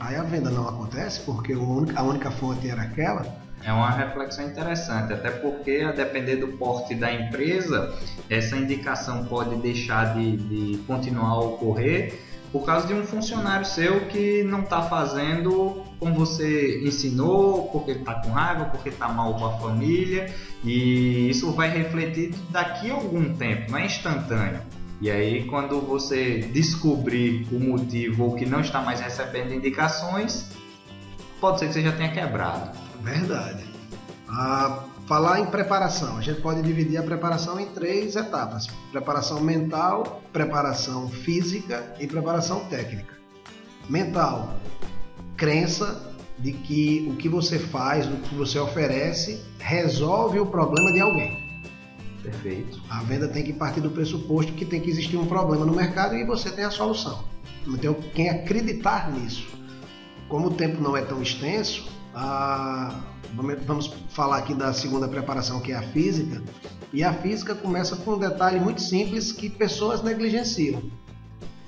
Aí 0.00 0.16
a 0.16 0.22
venda 0.22 0.50
não 0.50 0.68
acontece 0.68 1.20
porque 1.20 1.52
a 1.52 2.02
única 2.02 2.30
fonte 2.30 2.68
era 2.68 2.82
aquela 2.82 3.40
é 3.62 3.70
uma 3.72 3.90
reflexão 3.90 4.46
interessante, 4.46 5.12
até 5.12 5.30
porque, 5.30 5.84
a 5.86 5.92
depender 5.92 6.36
do 6.36 6.48
porte 6.48 6.94
da 6.94 7.12
empresa, 7.12 7.94
essa 8.28 8.56
indicação 8.56 9.26
pode 9.26 9.54
deixar 9.56 10.14
de, 10.14 10.36
de 10.36 10.78
continuar 10.84 11.28
a 11.28 11.40
ocorrer 11.40 12.18
por 12.50 12.64
causa 12.64 12.86
de 12.86 12.94
um 12.94 13.04
funcionário 13.04 13.64
seu 13.64 14.06
que 14.06 14.42
não 14.42 14.62
está 14.62 14.82
fazendo 14.82 15.84
como 16.00 16.14
você 16.14 16.82
ensinou, 16.82 17.68
porque 17.68 17.92
está 17.92 18.14
com 18.14 18.30
raiva, 18.30 18.64
porque 18.64 18.88
está 18.88 19.08
mal 19.08 19.34
com 19.34 19.44
a 19.44 19.58
família, 19.58 20.34
e 20.64 21.28
isso 21.28 21.52
vai 21.52 21.68
refletir 21.68 22.34
daqui 22.48 22.90
a 22.90 22.94
algum 22.94 23.34
tempo, 23.34 23.70
não 23.70 23.78
é 23.78 23.86
instantâneo. 23.86 24.62
E 25.00 25.10
aí, 25.10 25.44
quando 25.46 25.80
você 25.80 26.40
descobrir 26.40 27.46
o 27.50 27.58
motivo 27.58 28.24
ou 28.24 28.34
que 28.34 28.44
não 28.44 28.60
está 28.60 28.82
mais 28.82 29.00
recebendo 29.00 29.54
indicações, 29.54 30.46
pode 31.40 31.58
ser 31.58 31.68
que 31.68 31.72
você 31.72 31.82
já 31.82 31.92
tenha 31.92 32.12
quebrado. 32.12 32.76
Verdade. 33.02 33.64
A 34.28 34.84
falar 35.06 35.40
em 35.40 35.46
preparação, 35.46 36.18
a 36.18 36.20
gente 36.20 36.42
pode 36.42 36.62
dividir 36.62 36.98
a 36.98 37.02
preparação 37.02 37.58
em 37.58 37.66
três 37.66 38.14
etapas: 38.14 38.66
preparação 38.92 39.40
mental, 39.40 40.22
preparação 40.32 41.08
física 41.08 41.94
e 41.98 42.06
preparação 42.06 42.60
técnica. 42.66 43.14
Mental, 43.88 44.54
crença 45.34 46.14
de 46.38 46.52
que 46.52 47.08
o 47.10 47.16
que 47.16 47.28
você 47.28 47.58
faz, 47.58 48.06
o 48.06 48.16
que 48.18 48.34
você 48.34 48.58
oferece, 48.58 49.42
resolve 49.58 50.38
o 50.38 50.46
problema 50.46 50.92
de 50.92 51.00
alguém. 51.00 51.49
Perfeito. 52.22 52.80
A 52.88 53.02
venda 53.02 53.28
tem 53.28 53.42
que 53.42 53.52
partir 53.52 53.80
do 53.80 53.90
pressuposto 53.90 54.52
que 54.52 54.64
tem 54.64 54.80
que 54.80 54.90
existir 54.90 55.16
um 55.16 55.26
problema 55.26 55.64
no 55.64 55.74
mercado 55.74 56.14
e 56.14 56.24
você 56.24 56.50
tem 56.50 56.64
a 56.64 56.70
solução. 56.70 57.24
Então, 57.66 57.94
quem 58.14 58.28
acreditar 58.28 59.10
nisso, 59.10 59.46
como 60.28 60.48
o 60.48 60.50
tempo 60.54 60.82
não 60.82 60.96
é 60.96 61.02
tão 61.02 61.22
extenso, 61.22 61.88
a, 62.14 63.00
vamos 63.66 63.92
falar 64.10 64.38
aqui 64.38 64.54
da 64.54 64.72
segunda 64.72 65.08
preparação, 65.08 65.60
que 65.60 65.72
é 65.72 65.76
a 65.76 65.82
física. 65.82 66.42
E 66.92 67.04
a 67.04 67.12
física 67.12 67.54
começa 67.54 67.96
com 67.96 68.12
um 68.12 68.18
detalhe 68.18 68.58
muito 68.58 68.82
simples 68.82 69.32
que 69.32 69.48
pessoas 69.48 70.02
negligenciam: 70.02 70.82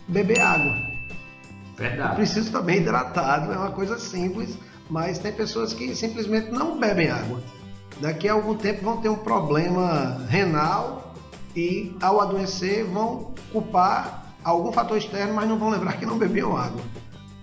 beber 0.08 0.40
água. 0.40 0.74
Verdade. 1.76 2.12
Eu 2.12 2.16
preciso 2.16 2.46
estar 2.46 2.62
bem 2.62 2.78
hidratado, 2.78 3.52
é 3.52 3.56
uma 3.56 3.70
coisa 3.70 3.98
simples, 3.98 4.58
mas 4.90 5.18
tem 5.18 5.32
pessoas 5.32 5.72
que 5.72 5.94
simplesmente 5.94 6.50
não 6.50 6.78
bebem 6.78 7.08
água. 7.08 7.42
Daqui 8.00 8.28
a 8.28 8.32
algum 8.32 8.54
tempo 8.54 8.84
vão 8.84 8.96
ter 8.98 9.08
um 9.08 9.16
problema 9.16 10.24
renal 10.28 11.14
e, 11.54 11.96
ao 12.00 12.20
adoecer, 12.20 12.84
vão 12.84 13.32
culpar 13.52 14.34
algum 14.42 14.72
fator 14.72 14.96
externo, 14.96 15.34
mas 15.34 15.48
não 15.48 15.58
vão 15.58 15.70
lembrar 15.70 15.98
que 15.98 16.06
não 16.06 16.18
bebiam 16.18 16.56
água. 16.56 16.80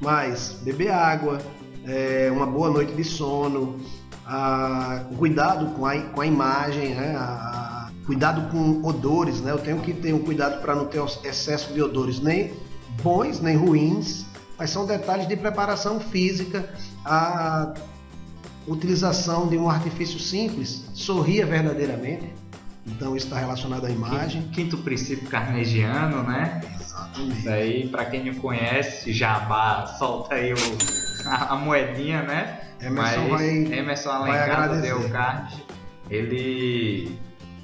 Mas 0.01 0.59
beber 0.63 0.91
água, 0.91 1.39
é, 1.85 2.29
uma 2.31 2.45
boa 2.45 2.69
noite 2.69 2.93
de 2.93 3.03
sono, 3.03 3.77
a, 4.25 5.05
cuidado 5.17 5.67
com 5.75 5.85
a, 5.85 5.99
com 6.01 6.21
a 6.21 6.25
imagem, 6.25 6.95
né? 6.95 7.15
a, 7.17 7.89
cuidado 8.05 8.49
com 8.49 8.81
odores, 8.87 9.39
né? 9.41 9.51
Eu 9.51 9.59
tenho 9.59 9.79
que 9.81 9.93
ter 9.93 10.13
um 10.13 10.19
cuidado 10.19 10.61
para 10.61 10.75
não 10.75 10.85
ter 10.85 10.99
excesso 11.23 11.71
de 11.71 11.81
odores 11.81 12.19
nem 12.19 12.51
bons 13.03 13.39
nem 13.39 13.55
ruins, 13.55 14.25
mas 14.57 14.71
são 14.71 14.85
detalhes 14.85 15.27
de 15.27 15.35
preparação 15.37 15.99
física, 15.99 16.73
a 17.05 17.73
utilização 18.67 19.47
de 19.47 19.57
um 19.57 19.69
artifício 19.69 20.19
simples, 20.19 20.85
sorria 20.93 21.45
verdadeiramente. 21.45 22.27
Então 22.85 23.15
isso 23.15 23.27
está 23.27 23.39
relacionado 23.39 23.85
à 23.85 23.89
imagem. 23.89 24.47
Quinto, 24.49 24.77
princípio 24.79 25.27
carnegiano, 25.29 26.23
né? 26.23 26.61
Exatamente. 26.79 27.39
Isso 27.39 27.49
aí, 27.49 27.87
para 27.87 28.05
quem 28.05 28.23
não 28.23 28.39
conhece, 28.39 29.13
Jabá, 29.13 29.85
solta 29.97 30.35
aí 30.35 30.53
o, 30.53 30.57
a, 31.25 31.53
a 31.53 31.55
moedinha, 31.55 32.23
né? 32.23 32.61
Emerson 32.81 33.27
Mas 33.27 33.29
vai, 33.29 33.79
Emerson 33.79 34.09
Alencar 34.09 34.69
do 34.69 35.09
Card, 35.09 35.63
ele 36.09 37.19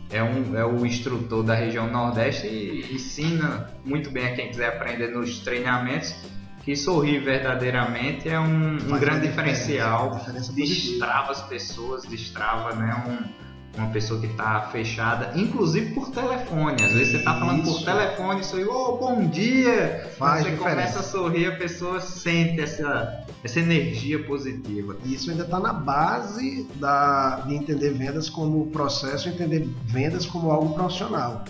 é, 0.09 0.21
um, 0.21 0.57
é 0.57 0.65
o 0.65 0.85
instrutor 0.85 1.43
da 1.43 1.55
região 1.55 1.89
Nordeste 1.89 2.47
e 2.47 2.93
ensina 2.93 3.69
muito 3.83 4.09
bem 4.11 4.27
a 4.27 4.35
quem 4.35 4.49
quiser 4.49 4.67
aprender 4.67 5.07
nos 5.07 5.39
treinamentos 5.39 6.15
que 6.65 6.75
sorrir 6.75 7.19
verdadeiramente 7.19 8.27
é 8.27 8.39
um, 8.39 8.73
um 8.73 8.99
grande 8.99 9.27
diferencial, 9.27 10.19
destrava 10.55 11.31
as 11.31 11.41
pessoas, 11.43 12.03
destrava 12.05 12.75
né, 12.75 13.05
um, 13.07 13.79
uma 13.79 13.91
pessoa 13.91 14.19
que 14.19 14.25
está 14.25 14.61
fechada, 14.71 15.39
inclusive 15.39 15.93
por 15.93 16.09
telefone. 16.09 16.83
Às 16.83 16.91
vezes 16.91 17.09
você 17.09 17.17
está 17.17 17.37
falando 17.37 17.63
por 17.63 17.83
telefone, 17.83 18.41
isso 18.41 18.55
aí, 18.55 18.65
oh, 18.65 18.97
bom 18.97 19.27
dia! 19.27 20.09
Faz 20.17 20.43
você 20.43 20.51
diferença. 20.51 20.75
começa 20.75 20.99
a 21.01 21.03
sorrir, 21.03 21.45
a 21.45 21.55
pessoa 21.55 22.01
sente 22.01 22.59
essa, 22.59 23.25
essa 23.43 23.59
energia 23.59 24.23
positiva. 24.23 24.97
Isso 25.05 25.29
ainda 25.29 25.43
está 25.43 25.59
na 25.59 25.71
base 25.71 26.67
da, 26.77 27.43
de 27.45 27.53
entender 27.53 27.91
vendas 27.91 28.27
como 28.27 28.65
processo, 28.71 29.29
entender 29.29 29.69
vendas 29.85 30.25
como 30.25 30.49
algo 30.49 30.73
profissional. 30.73 31.43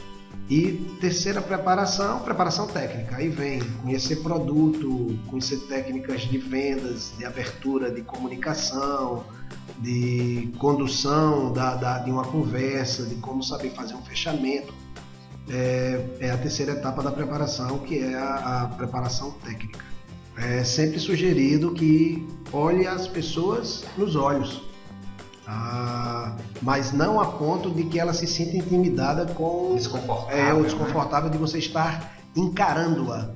E 0.48 0.74
terceira 1.02 1.42
preparação, 1.42 2.20
preparação 2.20 2.68
técnica. 2.68 3.18
Aí 3.18 3.30
vem 3.30 3.60
conhecer 3.82 4.18
produto, 4.18 5.18
conhecer 5.28 5.58
técnicas 5.68 6.22
de 6.22 6.38
vendas, 6.38 7.14
de 7.18 7.26
abertura, 7.26 7.90
de 7.90 8.04
comunicação, 8.04 9.26
de 9.80 10.52
condução 10.60 11.52
da, 11.52 11.76
da, 11.76 11.98
de 12.00 12.12
uma 12.12 12.24
conversa, 12.26 13.04
de 13.04 13.16
como 13.16 13.44
saber 13.44 13.72
fazer 13.72 13.96
um 13.96 14.04
fechamento. 14.04 14.72
É, 15.50 16.06
é 16.20 16.32
a 16.32 16.38
terceira 16.38 16.74
etapa 16.74 17.02
da 17.02 17.12
preparação, 17.12 17.80
que 17.80 18.00
é 18.00 18.16
a, 18.16 18.64
a 18.64 18.68
preparação 18.68 19.32
técnica. 19.44 19.80
É 20.38 20.64
sempre 20.64 21.00
sugerido 21.00 21.72
que 21.72 22.28
olhe 22.52 22.86
as 22.86 23.08
pessoas 23.08 23.84
nos 23.98 24.16
olhos, 24.16 24.64
ah, 25.48 26.36
mas 26.62 26.92
não 26.92 27.20
a 27.20 27.26
ponto 27.26 27.70
de 27.70 27.86
que 27.86 28.00
ela 28.00 28.14
se 28.14 28.26
sinta 28.26 28.58
intimidada 28.58 29.26
com 29.34 29.76
desconfortável, 29.76 30.38
é, 30.38 30.54
o 30.54 30.64
desconfortável 30.64 31.30
né? 31.30 31.36
de 31.36 31.38
você 31.38 31.60
estar 31.60 32.16
encarando-a. 32.36 33.30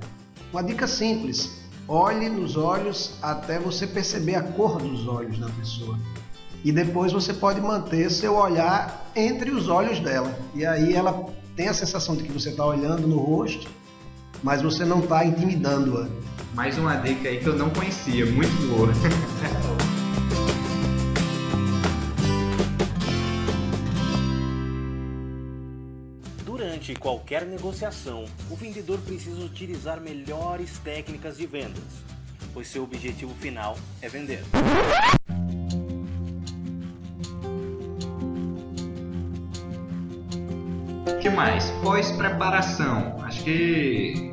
Uma 0.52 0.62
dica 0.62 0.86
simples: 0.86 1.60
olhe 1.86 2.28
nos 2.28 2.56
olhos 2.56 3.14
até 3.22 3.58
você 3.58 3.86
perceber 3.86 4.34
a 4.34 4.42
cor 4.42 4.78
dos 4.78 5.06
olhos 5.06 5.38
da 5.38 5.48
pessoa 5.48 5.96
e 6.64 6.70
depois 6.72 7.12
você 7.12 7.32
pode 7.32 7.60
manter 7.60 8.10
seu 8.10 8.34
olhar 8.36 9.10
entre 9.16 9.50
os 9.50 9.68
olhos 9.68 9.98
dela. 10.00 10.32
E 10.54 10.64
aí 10.66 10.94
ela 10.94 11.26
tem 11.56 11.68
a 11.68 11.74
sensação 11.74 12.16
de 12.16 12.22
que 12.22 12.32
você 12.32 12.50
está 12.50 12.64
olhando 12.64 13.06
no 13.06 13.18
rosto, 13.18 13.68
mas 14.42 14.62
você 14.62 14.84
não 14.84 15.00
está 15.00 15.24
intimidando-a. 15.24 16.06
Mais 16.54 16.76
uma 16.76 16.96
dica 16.96 17.28
aí 17.28 17.38
que 17.38 17.46
eu 17.46 17.56
não 17.56 17.70
conhecia, 17.70 18.26
muito 18.26 18.68
boa. 18.68 18.90
Durante 26.90 26.94
qualquer 26.98 27.46
negociação, 27.46 28.24
o 28.50 28.56
vendedor 28.56 28.98
precisa 28.98 29.40
utilizar 29.44 30.00
melhores 30.00 30.78
técnicas 30.78 31.36
de 31.36 31.46
vendas, 31.46 31.84
pois 32.52 32.66
seu 32.66 32.82
objetivo 32.82 33.32
final 33.34 33.76
é 34.02 34.08
vender. 34.08 34.42
O 41.06 41.18
que 41.20 41.30
mais? 41.30 41.70
Pós-preparação. 41.82 43.22
Acho 43.22 43.44
que 43.44 44.32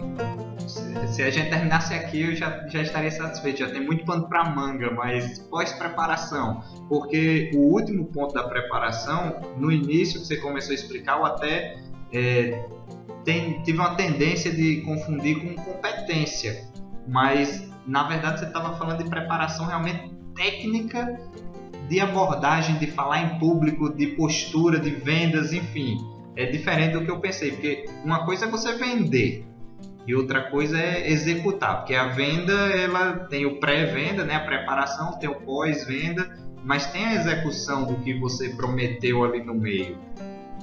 se 1.14 1.22
a 1.22 1.30
gente 1.30 1.50
terminasse 1.50 1.94
aqui 1.94 2.22
eu 2.22 2.36
já, 2.36 2.68
já 2.70 2.82
estaria 2.82 3.12
satisfeito. 3.12 3.60
Já 3.60 3.70
tem 3.70 3.86
muito 3.86 4.04
pano 4.04 4.28
para 4.28 4.50
manga, 4.50 4.90
mas 4.92 5.40
pós-preparação. 5.40 6.64
Porque 6.90 7.52
o 7.54 7.74
último 7.74 8.06
ponto 8.06 8.34
da 8.34 8.48
preparação, 8.48 9.42
no 9.58 9.72
início 9.72 10.20
que 10.22 10.26
você 10.26 10.38
começou 10.38 10.72
a 10.72 10.76
explicar, 10.76 11.18
eu 11.18 11.26
até 11.26 11.87
é, 12.12 12.66
tem, 13.24 13.62
tive 13.64 13.80
uma 13.80 13.96
tendência 13.96 14.52
de 14.52 14.82
confundir 14.82 15.40
com 15.42 15.62
competência. 15.62 16.66
Mas 17.08 17.70
na 17.86 18.04
verdade 18.04 18.40
você 18.40 18.46
estava 18.46 18.76
falando 18.78 19.04
de 19.04 19.10
preparação 19.10 19.66
realmente 19.66 20.12
técnica 20.36 21.20
de 21.88 22.00
abordagem, 22.00 22.78
de 22.78 22.88
falar 22.88 23.22
em 23.22 23.40
público, 23.40 23.90
de 23.94 24.08
postura, 24.08 24.80
de 24.80 24.90
vendas, 24.90 25.54
enfim. 25.54 25.98
É 26.36 26.46
diferente 26.46 26.94
do 26.94 27.04
que 27.04 27.10
eu 27.10 27.20
pensei, 27.20 27.52
porque 27.52 27.86
uma 28.04 28.26
coisa 28.26 28.46
é 28.46 28.50
você 28.50 28.74
vender 28.74 29.48
e 30.08 30.16
outra 30.16 30.50
coisa 30.50 30.80
é 30.80 31.12
executar, 31.12 31.80
porque 31.80 31.94
a 31.94 32.08
venda 32.08 32.54
ela 32.54 33.14
tem 33.26 33.46
o 33.46 33.60
pré-venda, 33.60 34.24
né, 34.24 34.36
a 34.36 34.40
preparação, 34.40 35.20
tem 35.20 35.30
o 35.30 35.36
pós-venda, 35.36 36.30
mas 36.64 36.86
tem 36.88 37.06
a 37.06 37.16
execução 37.16 37.86
do 37.86 37.96
que 37.98 38.18
você 38.18 38.50
prometeu 38.50 39.26
ali 39.26 39.44
no 39.44 39.54
meio. 39.54 39.98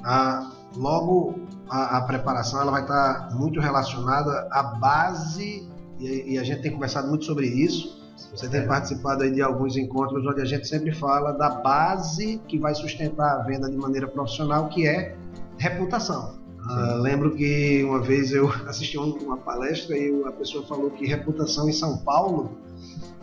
Ah, 0.02 0.50
logo 0.76 1.34
a, 1.68 1.98
a 1.98 2.02
preparação 2.02 2.60
ela 2.60 2.70
vai 2.70 2.82
estar 2.82 3.30
muito 3.34 3.60
relacionada 3.60 4.48
à 4.50 4.62
base 4.62 5.68
e, 5.98 6.34
e, 6.34 6.38
a 6.38 6.42
gente 6.42 6.62
tem 6.62 6.72
conversado 6.72 7.08
muito 7.08 7.24
sobre 7.24 7.46
isso. 7.46 8.02
Você 8.34 8.48
tem 8.48 8.66
participado 8.66 9.22
aí 9.22 9.32
de 9.32 9.42
alguns 9.42 9.76
encontros 9.76 10.26
onde 10.26 10.40
a 10.40 10.44
gente 10.44 10.66
sempre 10.66 10.92
fala 10.92 11.32
da 11.32 11.50
base 11.50 12.40
que 12.48 12.58
vai 12.58 12.74
sustentar 12.74 13.40
a 13.40 13.42
venda 13.42 13.70
de 13.70 13.76
maneira 13.76 14.08
profissional, 14.08 14.68
que 14.68 14.86
é 14.86 15.16
reputação. 15.56 16.34
Uh, 16.64 17.00
lembro 17.00 17.34
que 17.34 17.84
uma 17.84 18.00
vez 18.00 18.32
eu 18.32 18.50
assisti 18.66 18.98
uma 18.98 19.36
palestra 19.36 19.96
e 19.96 20.24
a 20.24 20.32
pessoa 20.32 20.66
falou 20.66 20.90
que 20.90 21.06
reputação 21.06 21.68
em 21.68 21.72
São 21.72 21.98
Paulo 21.98 22.58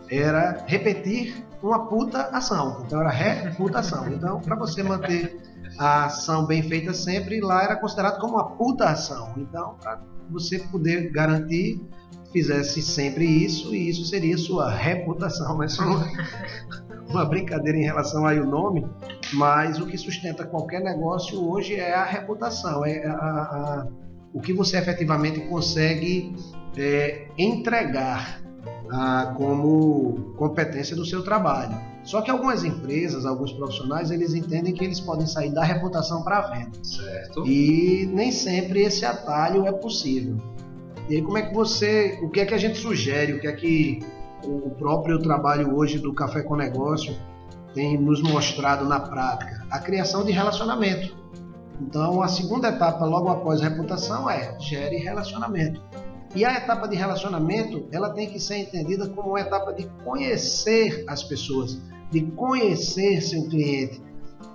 era 0.10 0.63
repetir 0.67 1.46
uma 1.62 1.88
puta 1.88 2.24
ação. 2.27 2.84
Então 2.86 3.01
era 3.01 3.10
reputação. 3.10 4.08
Então, 4.10 4.39
para 4.39 4.55
você 4.55 4.84
manter 4.84 5.41
a 5.78 6.06
ação 6.06 6.46
bem 6.46 6.62
feita 6.63 6.94
sempre, 6.94 7.40
lá 7.42 7.63
era 7.63 7.75
considerado 7.75 8.20
como 8.20 8.36
uma 8.36 8.51
puta 8.51 8.86
ação. 8.86 9.34
Então, 9.38 9.75
para 9.82 10.01
você 10.30 10.60
poder 10.60 11.12
garantir 11.12 11.82
fizesse 12.32 12.82
sempre 12.82 13.25
isso 13.25 13.75
e 13.75 13.90
isso 13.90 14.06
seria 14.06 14.38
sua 14.38 14.72
reputação, 14.72 15.58
mas 15.58 15.74
só 15.75 15.84
uma 17.10 17.25
brincadeira 17.25 17.78
em 17.78 17.84
relação 17.84 18.25
aí 18.25 18.40
o 18.40 18.46
nome, 18.46 18.86
mas 19.34 19.80
o 19.80 19.86
que 19.86 19.98
sustenta 19.98 20.46
qualquer 20.46 20.82
negócio 20.82 21.44
hoje 21.50 21.75
é 21.75 21.94
a 21.94 22.06
reputação, 22.06 22.86
é 22.86 23.06
a, 23.06 23.13
a, 23.13 23.88
o 24.34 24.40
que 24.40 24.54
você 24.54 24.78
efetivamente 24.78 25.42
consegue 25.42 26.34
é, 26.78 27.28
entregar 27.38 28.42
a, 28.90 29.34
como 29.36 30.34
competência 30.38 30.96
do 30.96 31.06
seu 31.06 31.24
trabalho. 31.24 31.91
Só 32.03 32.22
que 32.22 32.31
algumas 32.31 32.63
empresas, 32.63 33.25
alguns 33.25 33.53
profissionais, 33.53 34.10
eles 34.10 34.34
entendem 34.34 34.74
que 34.74 34.84
eles 34.84 35.00
podem 35.00 35.27
sair 35.27 35.51
da 35.51 35.63
reputação 35.63 36.24
para 36.24 36.39
a 36.39 36.41
venda. 36.41 36.84
Certo. 36.84 37.46
E 37.46 38.10
nem 38.12 38.31
sempre 38.31 38.81
esse 38.81 39.05
atalho 39.05 39.67
é 39.67 39.72
possível. 39.72 40.38
E 41.10 41.15
aí 41.15 41.22
como 41.22 41.38
é 41.38 41.43
que 41.43 41.53
você, 41.53 42.20
o 42.24 42.29
que 42.29 42.39
é 42.39 42.46
que 42.46 42.53
a 42.53 42.58
gente 42.58 42.77
sugere, 42.77 43.34
o 43.34 43.39
que 43.39 43.48
é 43.48 43.51
que 43.51 44.00
o 44.44 44.72
próprio 44.72 45.20
trabalho 45.20 45.75
hoje 45.75 46.00
do 46.00 46.14
Café 46.14 46.42
com 46.42 46.55
Negócio 46.55 47.16
tem 47.74 47.98
nos 47.98 48.22
mostrado 48.22 48.85
na 48.85 49.00
prática? 49.00 49.66
A 49.70 49.79
criação 49.79 50.24
de 50.24 50.31
relacionamento. 50.31 51.16
Então, 51.81 52.22
a 52.22 52.27
segunda 52.27 52.70
etapa, 52.70 53.03
logo 53.05 53.29
após 53.29 53.61
a 53.61 53.70
reputação, 53.70 54.29
é 54.29 54.55
gere 54.59 54.98
relacionamento. 54.98 55.81
E 56.33 56.46
a 56.46 56.55
etapa 56.55 56.87
de 56.87 56.96
relacionamento, 56.96 57.87
ela 57.91 58.09
tem 58.11 58.29
que 58.29 58.39
ser 58.39 58.57
entendida 58.57 59.07
como 59.09 59.29
uma 59.29 59.41
etapa 59.41 59.74
de 59.74 59.85
conhecer 60.03 61.03
as 61.07 61.24
pessoas, 61.24 61.77
de 62.09 62.22
conhecer 62.22 63.22
seu 63.22 63.48
cliente, 63.50 64.01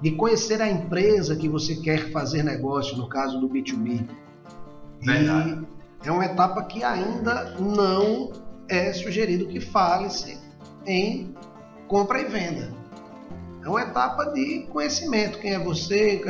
de 0.00 0.12
conhecer 0.12 0.62
a 0.62 0.68
empresa 0.68 1.36
que 1.36 1.48
você 1.48 1.76
quer 1.76 2.10
fazer 2.10 2.42
negócio, 2.42 2.96
no 2.96 3.08
caso 3.08 3.38
do 3.40 3.48
B2B. 3.48 4.06
Verdade 5.00 5.66
é 6.06 6.10
uma 6.10 6.24
etapa 6.24 6.62
que 6.64 6.84
ainda 6.84 7.56
não 7.58 8.30
é 8.68 8.92
sugerido 8.92 9.46
que 9.46 9.60
fale-se 9.60 10.38
em 10.86 11.34
compra 11.88 12.20
e 12.20 12.24
venda. 12.24 12.72
É 13.64 13.68
uma 13.68 13.82
etapa 13.82 14.26
de 14.26 14.66
conhecimento. 14.70 15.38
Quem 15.40 15.54
é 15.54 15.58
você? 15.58 16.22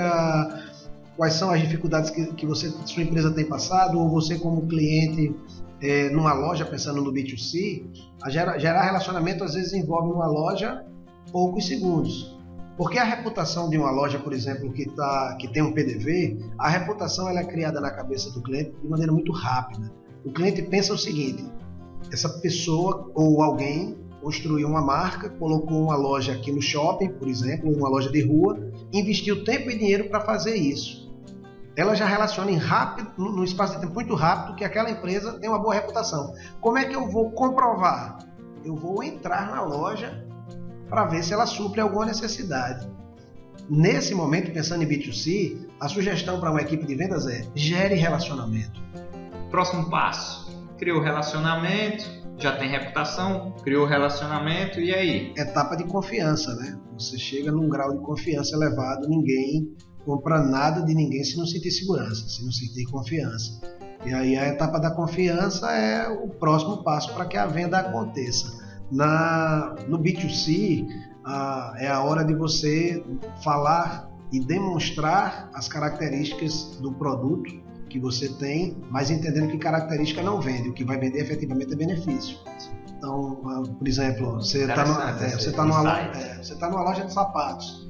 Quais 1.17 1.35
são 1.35 1.51
as 1.51 1.61
dificuldades 1.61 2.11
que, 2.11 2.27
que 2.35 2.47
você, 2.47 2.71
sua 2.85 3.03
empresa 3.03 3.31
tem 3.31 3.45
passado? 3.45 3.99
Ou 3.99 4.09
você, 4.09 4.39
como 4.39 4.67
cliente, 4.67 5.35
é, 5.81 6.11
numa 6.11 6.33
loja, 6.33 6.65
pensando 6.65 7.03
no 7.03 7.13
B2C, 7.13 7.85
gerar, 8.29 8.59
gerar 8.59 8.83
relacionamento 8.83 9.43
às 9.45 9.55
vezes 9.55 9.73
envolve 9.73 10.13
uma 10.13 10.27
loja 10.27 10.85
poucos 11.33 11.67
segundos. 11.67 12.37
Porque 12.77 12.99
a 12.99 13.05
reputação 13.05 13.71
de 13.71 13.79
uma 13.79 13.91
loja, 13.91 14.19
por 14.19 14.33
exemplo, 14.35 14.71
que, 14.71 14.85
tá, 14.91 15.37
que 15.41 15.49
tem 15.49 15.63
um 15.63 15.73
PDV, 15.73 16.39
a 16.59 16.69
reputação 16.69 17.29
ela 17.29 17.41
é 17.41 17.45
criada 17.45 17.81
na 17.81 17.91
cabeça 17.91 18.31
do 18.33 18.43
cliente 18.43 18.73
de 18.83 18.89
maneira 18.89 19.11
muito 19.11 19.33
rápida. 19.33 19.91
O 20.25 20.31
cliente 20.31 20.61
pensa 20.63 20.93
o 20.93 20.99
seguinte: 20.99 21.45
essa 22.13 22.29
pessoa 22.29 23.11
ou 23.15 23.43
alguém 23.43 23.97
construiu 24.21 24.69
uma 24.69 24.83
marca, 24.83 25.31
colocou 25.31 25.85
uma 25.85 25.97
loja 25.97 26.33
aqui 26.33 26.53
no 26.53 26.61
shopping, 26.61 27.09
por 27.11 27.29
exemplo, 27.29 27.71
uma 27.71 27.89
loja 27.89 28.11
de 28.11 28.21
rua, 28.23 28.59
investiu 28.93 29.45
tempo 29.45 29.71
e 29.71 29.79
dinheiro 29.79 30.09
para 30.11 30.21
fazer 30.21 30.57
isso. 30.57 31.06
Ela 31.77 31.95
já 31.95 32.07
relaciona 32.07 32.51
em 32.51 32.57
rápido, 32.57 33.13
no 33.19 33.45
espaço 33.45 33.75
de 33.75 33.83
tempo 33.83 33.93
muito 33.93 34.15
rápido, 34.15 34.57
que 34.57 34.65
aquela 34.65 34.91
empresa 34.91 35.39
tem 35.39 35.51
uma 35.51 35.59
boa 35.59 35.75
reputação. 35.75 36.33
Como 36.59 36.79
é 36.79 36.87
que 36.87 36.97
eu 36.97 37.07
vou 37.11 37.31
comprovar? 37.33 38.19
Eu 38.65 38.75
vou 38.75 39.03
entrar 39.03 39.51
na 39.51 39.63
loja 39.63 40.25
para 40.89 41.05
ver 41.05 41.23
se 41.23 41.35
ela 41.35 41.45
supre 41.45 41.81
alguma 41.81 42.07
necessidade. 42.07 42.89
Nesse 43.69 44.15
momento, 44.15 44.53
pensando 44.53 44.85
em 44.85 44.89
B2C, 44.89 45.69
a 45.79 45.87
sugestão 45.87 46.41
para 46.41 46.51
uma 46.51 46.63
equipe 46.63 46.87
de 46.87 46.95
vendas 46.95 47.27
é 47.27 47.47
gere 47.55 47.95
relacionamento. 47.95 48.81
Próximo 49.51 49.91
passo: 49.91 50.67
criou 50.79 51.03
relacionamento, 51.03 52.05
já 52.39 52.57
tem 52.57 52.71
reputação, 52.71 53.55
criou 53.63 53.85
relacionamento 53.85 54.81
e 54.81 54.95
aí? 54.95 55.35
Etapa 55.37 55.77
de 55.77 55.85
confiança, 55.85 56.55
né? 56.55 56.79
Você 56.95 57.19
chega 57.19 57.53
num 57.53 57.69
grau 57.69 57.93
de 57.93 57.99
confiança 57.99 58.57
elevado, 58.57 59.09
ninguém 59.09 59.77
compra 60.07 60.41
nada 60.41 60.83
de 60.83 60.95
ninguém 60.95 61.23
se 61.25 61.37
não 61.37 61.45
sentir 61.45 61.73
segurança, 61.73 62.29
se 62.29 62.45
não 62.45 62.53
sentir 62.53 62.85
confiança. 62.85 63.61
E 64.07 64.15
aí 64.15 64.39
a 64.39 64.47
etapa 64.47 64.79
da 64.79 64.91
confiança 64.93 65.69
é 65.73 66.09
o 66.09 66.29
próximo 66.29 66.85
passo 66.85 67.13
para 67.13 67.27
que 67.27 67.37
a 67.37 67.47
venda 67.47 67.79
aconteça. 67.79 68.65
Na, 68.91 69.75
no 69.89 69.99
B2C, 69.99 70.87
ah, 71.25 71.75
é 71.77 71.89
a 71.89 72.01
hora 72.01 72.25
de 72.25 72.35
você 72.35 73.05
falar 73.43 74.09
e 74.33 74.39
demonstrar 74.39 75.51
as 75.53 75.67
características 75.67 76.79
do 76.81 76.93
produto 76.93 77.61
que 77.89 77.99
você 77.99 78.29
tem, 78.29 78.77
mas 78.91 79.11
entendendo 79.11 79.51
que 79.51 79.59
característica 79.59 80.23
não 80.23 80.41
vende, 80.41 80.69
o 80.69 80.73
que 80.73 80.85
vai 80.85 80.99
vender 80.99 81.21
efetivamente 81.21 81.73
é 81.73 81.77
benefício. 81.77 82.39
Então, 82.97 83.41
por 83.79 83.89
exemplo, 83.89 84.35
você 84.35 84.65
está 84.65 84.83
é, 85.21 85.31
você 85.31 85.53
tá 85.53 85.65
numa, 85.65 85.99
é, 85.99 86.43
você 86.43 86.55
tá 86.55 86.71
numa 86.71 86.83
loja 86.83 87.05
de 87.05 87.13
sapatos 87.13 87.86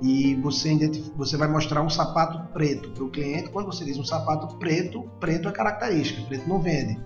e 0.00 0.34
você, 0.36 0.76
você 1.16 1.36
vai 1.36 1.48
mostrar 1.48 1.82
um 1.82 1.90
sapato 1.90 2.52
preto 2.52 2.90
para 2.90 3.04
o 3.04 3.10
cliente. 3.10 3.50
Quando 3.50 3.66
você 3.66 3.84
diz 3.84 3.98
um 3.98 4.04
sapato 4.04 4.56
preto, 4.56 5.04
preto 5.18 5.48
é 5.48 5.52
característica, 5.52 6.22
preto 6.28 6.48
não 6.48 6.60
vende. 6.60 6.98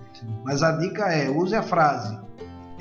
Mas 0.45 0.63
a 0.63 0.73
dica 0.73 1.05
é 1.05 1.31
use 1.31 1.55
a 1.55 1.63
frase 1.63 2.23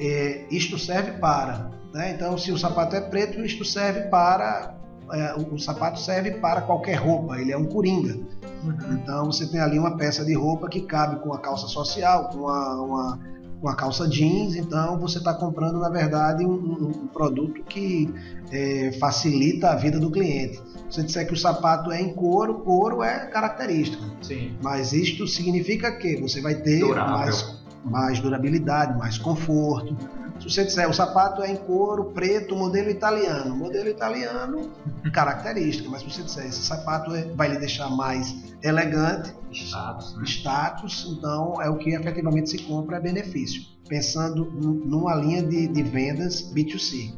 é, 0.01 0.45
isto 0.49 0.77
serve 0.79 1.11
para. 1.13 1.69
Né? 1.93 2.13
Então, 2.15 2.37
se 2.37 2.51
o 2.51 2.57
sapato 2.57 2.95
é 2.95 3.01
preto, 3.01 3.39
isto 3.45 3.63
serve 3.63 4.01
para. 4.09 4.75
É, 5.11 5.35
o, 5.35 5.55
o, 5.55 5.59
sapato 5.59 5.99
serve 5.99 6.31
para 6.31 6.61
qualquer 6.61 6.95
roupa, 6.95 7.37
ele 7.37 7.51
é 7.51 7.57
um 7.57 7.65
coringa. 7.65 8.15
Uhum. 8.63 8.93
Então, 8.93 9.25
você 9.25 9.45
tem 9.45 9.59
ali 9.59 9.77
uma 9.77 9.97
peça 9.97 10.23
de 10.23 10.33
roupa 10.33 10.69
que 10.69 10.81
cabe 10.81 11.21
com 11.21 11.33
a 11.33 11.39
calça 11.39 11.67
social, 11.67 12.29
com 12.29 12.47
a, 12.47 12.81
uma, 12.81 13.19
com 13.61 13.69
a 13.69 13.75
calça 13.75 14.07
jeans. 14.07 14.55
Então, 14.55 14.99
você 14.99 15.19
está 15.19 15.33
comprando, 15.33 15.79
na 15.79 15.89
verdade, 15.89 16.43
um, 16.43 16.53
um 16.53 17.07
produto 17.07 17.63
que 17.63 18.09
é, 18.51 18.91
facilita 18.99 19.69
a 19.69 19.75
vida 19.75 19.99
do 19.99 20.09
cliente. 20.09 20.57
Se 20.89 20.95
você 20.95 21.03
disser 21.03 21.27
que 21.27 21.33
o 21.33 21.37
sapato 21.37 21.91
é 21.91 22.01
em 22.01 22.13
couro, 22.13 22.55
couro 22.55 23.03
é 23.03 23.27
característica. 23.27 24.03
Sim. 24.21 24.57
Mas 24.61 24.91
isto 24.91 25.27
significa 25.27 25.91
que 25.91 26.19
você 26.19 26.41
vai 26.41 26.55
ter 26.55 26.79
Durável. 26.79 27.17
mais 27.17 27.61
mais 27.83 28.19
durabilidade, 28.19 28.97
mais 28.97 29.17
conforto. 29.17 29.97
Se 30.41 30.49
você 30.49 30.65
disser 30.65 30.89
o 30.89 30.93
sapato 30.93 31.43
é 31.43 31.51
em 31.51 31.55
couro 31.55 32.05
preto, 32.05 32.55
modelo 32.55 32.89
italiano, 32.89 33.55
modelo 33.55 33.87
italiano, 33.87 34.71
característica, 35.13 35.87
mas 35.87 36.01
se 36.01 36.09
você 36.09 36.23
disser 36.23 36.47
esse 36.47 36.63
sapato 36.63 37.13
é, 37.13 37.25
vai 37.35 37.49
lhe 37.49 37.59
deixar 37.59 37.89
mais 37.89 38.35
elegante, 38.63 39.35
Status, 39.51 40.15
né? 40.17 40.23
status, 40.25 41.15
então 41.15 41.61
é 41.61 41.69
o 41.69 41.77
que 41.77 41.91
efetivamente 41.91 42.49
se 42.49 42.57
compra, 42.59 42.97
é 42.97 42.99
benefício. 42.99 43.61
Pensando 43.87 44.45
numa 44.45 45.13
linha 45.13 45.43
de, 45.43 45.67
de 45.67 45.83
vendas 45.83 46.51
B2C. 46.51 47.13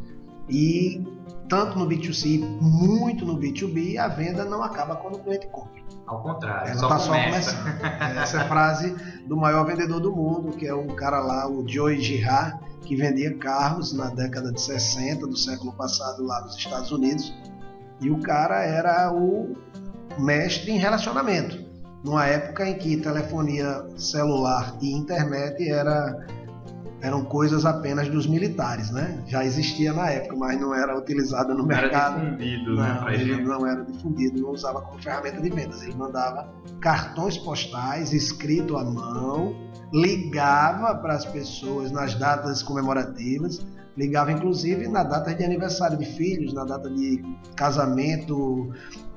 E 0.49 1.01
tanto 1.53 1.77
no 1.77 1.87
B2C, 1.87 2.39
muito 2.59 3.23
no 3.27 3.37
B2B, 3.37 3.97
a 3.99 4.07
venda 4.07 4.43
não 4.43 4.63
acaba 4.63 4.95
quando 4.95 5.17
o 5.17 5.19
cliente 5.19 5.45
compra. 5.51 5.83
Ao 6.07 6.19
contrário, 6.19 6.71
Ela 6.71 6.79
só 6.79 6.87
está 6.87 6.97
só 6.99 7.13
começa. 7.13 7.55
começando. 7.55 8.17
Essa 8.17 8.37
é 8.37 8.41
a 8.41 8.47
frase 8.47 8.95
do 9.27 9.37
maior 9.37 9.63
vendedor 9.63 9.99
do 9.99 10.11
mundo, 10.11 10.57
que 10.57 10.65
é 10.65 10.73
o 10.73 10.87
cara 10.95 11.19
lá, 11.19 11.47
o 11.47 11.63
Joe 11.67 12.01
Girard, 12.01 12.57
que 12.81 12.95
vendia 12.95 13.37
carros 13.37 13.93
na 13.93 14.07
década 14.07 14.51
de 14.51 14.59
60 14.59 15.27
do 15.27 15.37
século 15.37 15.71
passado 15.73 16.23
lá 16.23 16.41
nos 16.41 16.57
Estados 16.57 16.91
Unidos. 16.91 17.31
E 18.01 18.09
o 18.09 18.19
cara 18.19 18.63
era 18.63 19.13
o 19.13 19.55
mestre 20.17 20.71
em 20.71 20.79
relacionamento. 20.79 21.63
Numa 22.03 22.25
época 22.25 22.67
em 22.67 22.79
que 22.79 22.97
telefonia 22.97 23.85
celular 23.95 24.75
e 24.81 24.91
internet 24.91 25.69
era 25.69 26.25
eram 27.03 27.23
coisas 27.25 27.65
apenas 27.65 28.07
dos 28.07 28.25
militares, 28.25 28.89
né? 28.89 29.21
Já 29.27 29.43
existia 29.45 29.91
na 29.91 30.09
época, 30.09 30.35
mas 30.37 30.59
não 30.59 30.73
era 30.73 30.97
utilizada 30.97 31.53
no 31.53 31.65
Não 31.65 31.71
era 31.75 31.81
mercado. 31.81 32.21
difundido, 32.21 32.75
né? 32.77 32.93
Não, 32.93 33.03
Pra 33.03 33.13
ele 33.13 33.25
gente. 33.35 33.43
não 33.43 33.67
era 33.67 33.83
difundido, 33.83 34.41
não 34.41 34.49
usava 34.51 34.81
como 34.81 35.01
ferramenta 35.03 35.41
de 35.41 35.49
vendas. 35.49 35.83
Ele 35.83 35.95
mandava 35.95 36.47
cartões 36.79 37.37
postais 37.37 38.13
escrito 38.13 38.77
à 38.77 38.85
mão, 38.85 39.53
ligava 39.91 40.95
para 40.95 41.13
as 41.15 41.25
pessoas 41.25 41.91
nas 41.91 42.15
datas 42.15 42.63
comemorativas, 42.63 43.59
ligava 43.97 44.31
inclusive 44.31 44.87
na 44.87 45.03
data 45.03 45.35
de 45.35 45.43
aniversário 45.43 45.97
de 45.97 46.05
filhos, 46.05 46.53
na 46.53 46.63
data 46.63 46.89
de 46.89 47.21
casamento, 47.55 48.71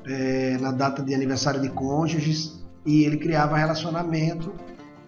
eh, 0.06 0.58
na 0.60 0.72
data 0.72 1.02
de 1.02 1.14
aniversário 1.14 1.60
de 1.60 1.68
cônjuges, 1.68 2.62
e 2.84 3.04
ele 3.04 3.16
criava 3.16 3.56
relacionamento 3.56 4.52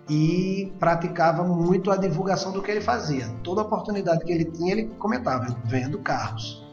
e 0.08 0.72
praticava 0.78 1.44
muito 1.44 1.90
a 1.90 1.96
divulgação 1.96 2.52
do 2.52 2.62
que 2.62 2.70
ele 2.70 2.80
fazia. 2.80 3.28
Toda 3.42 3.62
oportunidade 3.62 4.24
que 4.24 4.32
ele 4.32 4.46
tinha, 4.46 4.72
ele 4.72 4.84
comentava, 4.98 5.46
vendo 5.64 5.98
carros. 5.98 6.66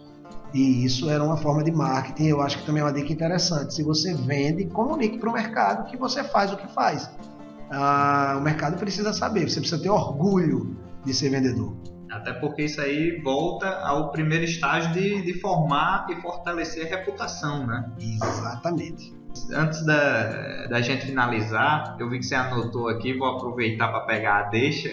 E 0.54 0.86
isso 0.86 1.10
era 1.10 1.22
uma 1.22 1.36
forma 1.36 1.64
de 1.64 1.72
marketing, 1.72 2.28
eu 2.28 2.42
acho 2.42 2.60
que 2.60 2.66
também 2.66 2.82
é 2.82 2.86
uma 2.86 2.94
dica 2.94 3.12
interessante. 3.12 3.74
Se 3.74 3.84
você 3.84 4.14
vende, 4.14 4.66
comunique 4.66 5.18
para 5.18 5.30
o 5.30 5.34
mercado 5.34 5.90
que 5.90 5.98
você 5.98 6.24
faz 6.24 6.54
o 6.54 6.58
que 6.58 6.68
faz. 6.68 7.10
Ah, 7.70 8.36
o 8.38 8.42
mercado 8.42 8.78
precisa 8.78 9.12
saber, 9.12 9.50
você 9.50 9.60
precisa 9.60 9.82
ter 9.82 9.90
orgulho 9.90 10.78
de 11.04 11.14
ser 11.14 11.30
vendedor. 11.30 11.76
Até 12.10 12.32
porque 12.32 12.64
isso 12.64 12.80
aí 12.80 13.20
volta 13.22 13.68
ao 13.80 14.12
primeiro 14.12 14.46
estágio 14.46 14.94
de, 14.94 15.22
de 15.24 15.34
formar 15.42 16.08
e 16.10 16.22
fortalecer 16.22 16.86
a 16.86 16.98
reputação, 16.98 17.68
né? 17.68 17.92
Exatamente. 18.00 19.14
Antes 19.54 19.86
da, 19.86 20.68
da 20.68 20.82
gente 20.82 21.06
finalizar, 21.06 21.96
eu 22.00 22.10
vi 22.10 22.20
que 22.20 22.26
você 22.26 22.36
anotou 22.36 22.88
aqui, 22.90 23.14
vou 23.14 23.28
aproveitar 23.28 23.90
para 23.90 24.02
pegar 24.02 24.40
a 24.40 24.44
deixa. 24.44 24.90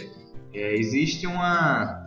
É, 0.52 0.74
existe 0.74 1.26
uma, 1.26 2.06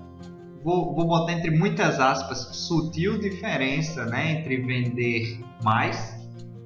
vou, 0.63 0.95
vou 0.95 1.07
botar 1.07 1.33
entre 1.33 1.51
muitas 1.51 1.99
aspas, 1.99 2.39
sutil 2.55 3.19
diferença 3.19 4.05
né, 4.05 4.33
entre 4.33 4.57
vender 4.57 5.39
mais 5.63 6.15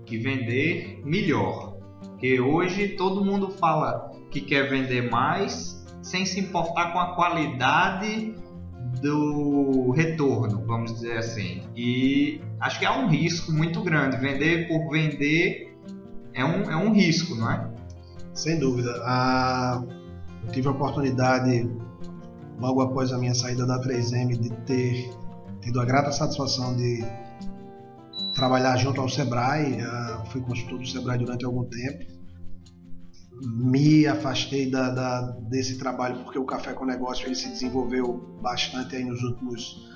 e 0.10 0.18
vender 0.18 1.02
melhor. 1.06 1.78
Porque 2.02 2.40
hoje 2.40 2.90
todo 2.90 3.24
mundo 3.24 3.50
fala 3.50 4.12
que 4.32 4.42
quer 4.42 4.70
vender 4.70 5.10
mais 5.10 5.86
sem 6.02 6.26
se 6.26 6.40
importar 6.40 6.92
com 6.92 7.00
a 7.00 7.16
qualidade 7.16 8.34
do 9.02 9.92
retorno, 9.92 10.64
vamos 10.66 10.94
dizer 10.94 11.18
assim. 11.18 11.64
E 11.76 12.42
acho 12.60 12.80
que 12.80 12.86
é 12.86 12.92
um 12.92 13.08
risco 13.08 13.52
muito 13.52 13.82
grande. 13.82 14.18
Vender 14.18 14.68
por 14.68 14.90
vender 14.92 15.78
é 16.34 16.44
um, 16.44 16.64
é 16.70 16.76
um 16.76 16.94
risco, 16.94 17.36
não 17.36 17.52
é? 17.52 17.70
Sem 18.34 18.60
dúvida. 18.60 18.94
Ah, 19.04 19.84
eu 20.46 20.52
tive 20.52 20.68
a 20.68 20.72
oportunidade, 20.72 21.70
logo 22.60 22.82
após 22.82 23.12
a 23.12 23.18
minha 23.18 23.34
saída 23.34 23.66
da 23.66 23.82
3M, 23.82 24.38
de 24.38 24.50
ter 24.66 25.10
tido 25.62 25.80
a 25.80 25.86
grata 25.86 26.12
satisfação 26.12 26.76
de 26.76 27.04
trabalhar 28.34 28.78
junto 28.78 29.02
ao 29.02 29.10
Sebrae. 29.10 29.82
Ah, 29.82 30.24
fui 30.32 30.42
consultor 30.42 30.80
do 30.80 30.88
Sebrae 30.88 31.18
durante 31.18 31.46
algum 31.46 31.64
tempo. 31.66 32.19
Me 33.41 34.06
afastei 34.06 34.69
da, 34.69 34.89
da, 34.89 35.21
desse 35.49 35.78
trabalho 35.78 36.23
porque 36.23 36.38
o 36.38 36.45
Café 36.45 36.73
com 36.73 36.86
Negócio 36.86 37.28
ele 37.28 37.36
se 37.36 37.49
desenvolveu 37.49 38.38
bastante 38.41 38.95
aí 38.95 39.04
nos 39.04 39.21
últimos 39.23 39.89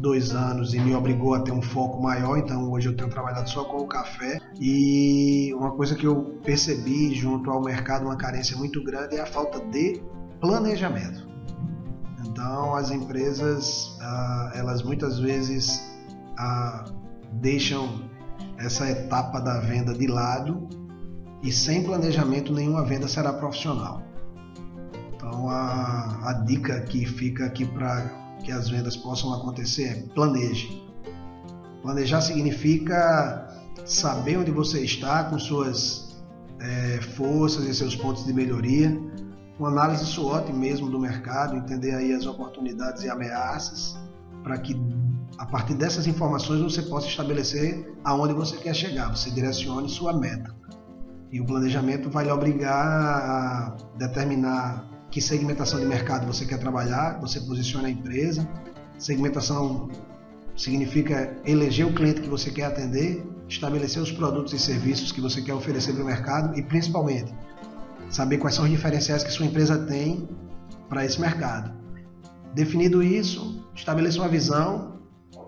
dois 0.00 0.32
anos 0.32 0.74
e 0.74 0.80
me 0.80 0.94
obrigou 0.94 1.34
a 1.34 1.40
ter 1.40 1.52
um 1.52 1.62
foco 1.62 2.00
maior. 2.02 2.38
Então 2.38 2.70
hoje 2.70 2.88
eu 2.88 2.96
tenho 2.96 3.08
trabalhado 3.08 3.48
só 3.48 3.64
com 3.64 3.78
o 3.78 3.86
café. 3.86 4.38
E 4.60 5.52
uma 5.54 5.72
coisa 5.72 5.94
que 5.94 6.06
eu 6.06 6.38
percebi 6.44 7.14
junto 7.14 7.50
ao 7.50 7.62
mercado, 7.62 8.04
uma 8.04 8.16
carência 8.16 8.56
muito 8.56 8.82
grande, 8.82 9.16
é 9.16 9.20
a 9.20 9.26
falta 9.26 9.60
de 9.66 10.00
planejamento. 10.40 11.26
Então 12.26 12.74
as 12.74 12.90
empresas, 12.90 13.96
ah, 14.00 14.52
elas 14.54 14.82
muitas 14.82 15.18
vezes 15.18 15.82
ah, 16.38 16.84
deixam 17.32 18.08
essa 18.58 18.88
etapa 18.88 19.40
da 19.40 19.60
venda 19.60 19.94
de 19.94 20.06
lado 20.06 20.68
e 21.42 21.52
sem 21.52 21.84
planejamento 21.84 22.52
nenhuma 22.52 22.84
venda 22.84 23.06
será 23.08 23.32
profissional. 23.32 24.02
Então 25.14 25.48
a, 25.48 26.30
a 26.30 26.32
dica 26.44 26.80
que 26.82 27.06
fica 27.06 27.46
aqui 27.46 27.64
para 27.64 28.02
que 28.44 28.52
as 28.52 28.68
vendas 28.68 28.96
possam 28.96 29.32
acontecer 29.32 29.84
é 29.84 29.94
planeje. 30.14 30.86
Planejar 31.82 32.20
significa 32.20 33.48
saber 33.84 34.38
onde 34.38 34.50
você 34.50 34.80
está 34.80 35.24
com 35.24 35.38
suas 35.38 36.16
é, 36.60 37.00
forças 37.16 37.64
e 37.64 37.74
seus 37.74 37.94
pontos 37.94 38.24
de 38.24 38.32
melhoria, 38.32 38.98
uma 39.58 39.68
análise 39.68 40.06
SWOT 40.06 40.52
mesmo 40.52 40.88
do 40.88 40.98
mercado, 40.98 41.56
entender 41.56 41.94
aí 41.94 42.12
as 42.12 42.26
oportunidades 42.26 43.02
e 43.02 43.10
ameaças, 43.10 43.96
para 44.42 44.58
que 44.58 44.74
a 45.36 45.46
partir 45.46 45.74
dessas 45.74 46.06
informações 46.06 46.60
você 46.60 46.82
possa 46.82 47.06
estabelecer 47.06 47.92
aonde 48.04 48.34
você 48.34 48.56
quer 48.56 48.74
chegar, 48.74 49.08
você 49.08 49.30
direcione 49.30 49.88
sua 49.88 50.12
meta. 50.12 50.54
E 51.30 51.40
o 51.40 51.44
planejamento 51.44 52.08
vai 52.08 52.24
lhe 52.24 52.30
obrigar 52.30 52.74
a 52.74 53.76
determinar 53.96 54.88
que 55.10 55.20
segmentação 55.20 55.78
de 55.78 55.86
mercado 55.86 56.26
você 56.26 56.44
quer 56.44 56.58
trabalhar, 56.58 57.18
você 57.20 57.40
posiciona 57.40 57.88
a 57.88 57.90
empresa. 57.90 58.48
Segmentação 58.98 59.88
significa 60.56 61.36
eleger 61.44 61.86
o 61.86 61.92
cliente 61.92 62.20
que 62.20 62.28
você 62.28 62.50
quer 62.50 62.64
atender, 62.64 63.24
estabelecer 63.48 64.02
os 64.02 64.10
produtos 64.10 64.52
e 64.52 64.58
serviços 64.58 65.12
que 65.12 65.20
você 65.20 65.40
quer 65.40 65.54
oferecer 65.54 65.92
para 65.92 66.02
o 66.02 66.06
mercado 66.06 66.58
e 66.58 66.62
principalmente 66.62 67.32
saber 68.10 68.38
quais 68.38 68.54
são 68.54 68.64
os 68.64 68.70
diferenciais 68.70 69.22
que 69.22 69.30
sua 69.30 69.46
empresa 69.46 69.78
tem 69.86 70.28
para 70.88 71.04
esse 71.04 71.20
mercado. 71.20 71.72
Definido 72.54 73.02
isso, 73.02 73.64
estabeleça 73.74 74.18
uma 74.18 74.28
visão, 74.28 74.98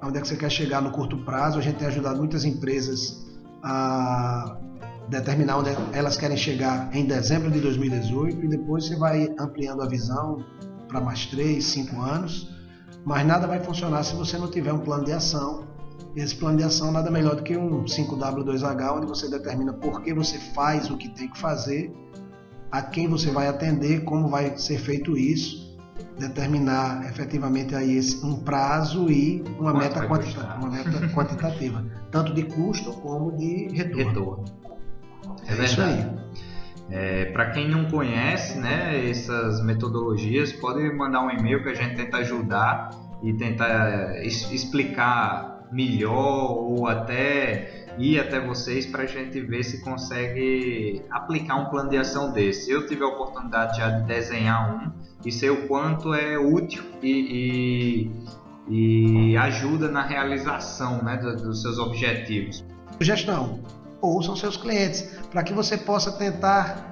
onde 0.03 0.19
é 0.19 0.21
que 0.21 0.29
você 0.29 0.37
quer 0.37 0.51
chegar 0.51 0.81
no 0.81 0.91
curto 0.91 1.17
prazo. 1.25 1.59
A 1.59 1.63
gente 1.63 1.77
tem 1.77 1.89
ajudado 1.89 2.19
muitas 2.19 2.45
empresas 2.45 3.27
a 3.63 4.57
determinar 5.11 5.59
onde 5.59 5.71
elas 5.93 6.17
querem 6.17 6.37
chegar 6.37 6.89
em 6.95 7.05
dezembro 7.05 7.51
de 7.51 7.61
2018 7.61 8.45
e 8.45 8.49
depois 8.49 8.87
você 8.87 8.97
vai 8.97 9.29
ampliando 9.39 9.83
a 9.83 9.87
visão 9.87 10.39
para 10.89 11.01
mais 11.01 11.27
3, 11.27 11.63
5 11.65 12.01
anos. 12.01 12.49
Mas 13.05 13.27
nada 13.27 13.47
vai 13.47 13.61
funcionar 13.61 14.03
se 14.05 14.15
você 14.15 14.39
não 14.39 14.51
tiver 14.51 14.73
um 14.73 14.79
plano 14.81 15.05
de 15.05 15.13
ação. 15.13 15.65
E 16.17 16.21
esse 16.21 16.35
plano 16.35 16.59
de 16.59 16.65
ação 16.65 16.91
nada 16.91 17.11
melhor 17.11 17.37
do 17.37 17.43
que 17.43 17.57
um 17.57 17.85
5W2H, 17.85 18.97
onde 18.97 19.07
você 19.07 19.29
determina 19.29 19.73
por 19.73 20.03
que 20.03 20.13
você 20.15 20.39
faz 20.55 20.91
o 20.91 20.97
que 20.97 21.09
tem 21.11 21.29
que 21.29 21.39
fazer, 21.39 21.93
a 22.71 22.81
quem 22.83 23.09
você 23.09 23.31
vai 23.31 23.49
atender, 23.49 24.05
como 24.05 24.29
vai 24.29 24.57
ser 24.57 24.79
feito 24.79 25.17
isso, 25.17 25.79
determinar 26.19 27.05
efetivamente 27.09 27.75
aí 27.75 27.97
esse, 27.97 28.25
um 28.25 28.37
prazo 28.41 29.11
e 29.11 29.43
uma 29.59 29.73
Quanto 29.73 29.79
meta, 29.79 30.07
quantita- 30.07 30.57
uma 30.61 30.71
meta 30.71 31.09
quantitativa, 31.15 31.85
tanto 32.11 32.35
de 32.35 32.43
custo 32.45 32.93
como 32.93 33.33
de 33.37 33.69
retorno. 33.73 34.09
Retorno. 34.09 34.45
É, 35.51 35.61
É 35.61 35.65
isso 35.65 35.77
verdade. 35.77 36.03
aí. 36.03 36.21
É, 36.93 37.25
para 37.27 37.51
quem 37.51 37.69
não 37.69 37.85
conhece 37.85 38.59
né, 38.59 39.09
essas 39.09 39.63
metodologias, 39.65 40.53
pode 40.53 40.83
mandar 40.93 41.23
um 41.23 41.31
e-mail 41.31 41.63
que 41.63 41.69
a 41.69 41.75
gente 41.75 41.95
tenta 41.95 42.17
ajudar 42.19 42.91
e 43.23 43.33
tentar 43.33 43.69
é, 44.17 44.27
es- 44.27 44.51
explicar 44.51 45.69
melhor 45.71 46.51
ou 46.51 46.89
até 46.89 47.87
ir 47.97 48.19
até 48.19 48.41
vocês 48.41 48.87
para 48.87 49.05
a 49.05 49.07
gente 49.07 49.41
ver 49.41 49.63
se 49.63 49.83
consegue 49.85 51.01
aplicar 51.11 51.57
um 51.57 51.67
plano 51.67 51.91
de 51.91 51.97
ação 51.97 52.33
desse. 52.33 52.71
Eu 52.73 52.87
tive 52.87 53.05
a 53.05 53.07
oportunidade 53.07 53.79
já 53.79 53.89
de 53.91 54.07
desenhar 54.09 54.75
um 54.75 54.91
e 55.25 55.31
sei 55.31 55.51
o 55.51 55.69
quanto 55.69 56.13
é 56.13 56.37
útil 56.39 56.83
e, 57.01 58.11
e- 58.69 59.31
e 59.33 59.37
ajuda 59.37 59.89
na 59.89 60.03
realização 60.03 61.03
né, 61.05 61.17
do- 61.19 61.37
dos 61.37 61.63
seus 61.63 61.79
objetivos. 61.79 62.65
Sugestão: 62.99 63.61
ouçam 64.01 64.37
seus 64.37 64.57
clientes, 64.57 65.03
para 65.31 65.43
que 65.43 65.53
você 65.53 65.77
possa 65.77 66.13
tentar 66.13 66.91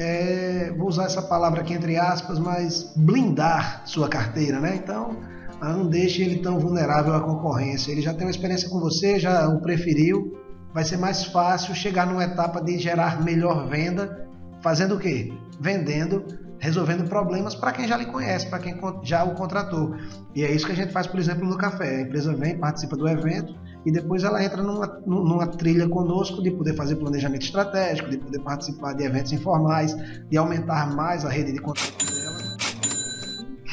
é, 0.00 0.72
vou 0.78 0.88
usar 0.88 1.04
essa 1.04 1.20
palavra 1.20 1.60
aqui 1.60 1.74
entre 1.74 1.98
aspas, 1.98 2.38
mas 2.38 2.92
blindar 2.96 3.82
sua 3.84 4.08
carteira, 4.08 4.58
né? 4.58 4.76
Então, 4.76 5.16
ah, 5.60 5.74
não 5.74 5.88
deixe 5.88 6.22
ele 6.22 6.38
tão 6.38 6.58
vulnerável 6.58 7.14
à 7.14 7.20
concorrência. 7.20 7.92
Ele 7.92 8.00
já 8.00 8.14
tem 8.14 8.26
uma 8.26 8.30
experiência 8.30 8.68
com 8.70 8.80
você, 8.80 9.18
já 9.18 9.46
o 9.48 9.60
preferiu, 9.60 10.38
vai 10.72 10.84
ser 10.84 10.96
mais 10.96 11.24
fácil 11.24 11.74
chegar 11.74 12.06
numa 12.06 12.24
etapa 12.24 12.62
de 12.62 12.78
gerar 12.78 13.22
melhor 13.22 13.68
venda, 13.68 14.26
fazendo 14.62 14.94
o 14.94 14.98
quê? 14.98 15.32
Vendendo, 15.60 16.24
resolvendo 16.58 17.06
problemas 17.06 17.54
para 17.54 17.72
quem 17.72 17.86
já 17.86 17.96
lhe 17.96 18.06
conhece, 18.06 18.48
para 18.48 18.58
quem 18.58 18.80
já 19.02 19.22
o 19.24 19.34
contratou. 19.34 19.94
E 20.34 20.42
é 20.42 20.50
isso 20.50 20.64
que 20.64 20.72
a 20.72 20.76
gente 20.76 20.92
faz, 20.92 21.06
por 21.06 21.20
exemplo, 21.20 21.46
no 21.46 21.58
café. 21.58 21.96
A 21.96 22.00
empresa 22.02 22.34
vem, 22.34 22.56
participa 22.56 22.96
do 22.96 23.06
evento 23.06 23.54
e 23.84 23.90
depois 23.90 24.24
ela 24.24 24.42
entra 24.42 24.62
numa, 24.62 24.86
numa 25.06 25.46
trilha 25.46 25.88
conosco 25.88 26.42
de 26.42 26.50
poder 26.50 26.74
fazer 26.74 26.96
planejamento 26.96 27.42
estratégico, 27.42 28.10
de 28.10 28.18
poder 28.18 28.40
participar 28.40 28.92
de 28.92 29.04
eventos 29.04 29.32
informais, 29.32 29.96
de 30.28 30.36
aumentar 30.36 30.94
mais 30.94 31.24
a 31.24 31.30
rede 31.30 31.52
de 31.52 31.60
contato 31.60 32.04
dela. 32.04 32.20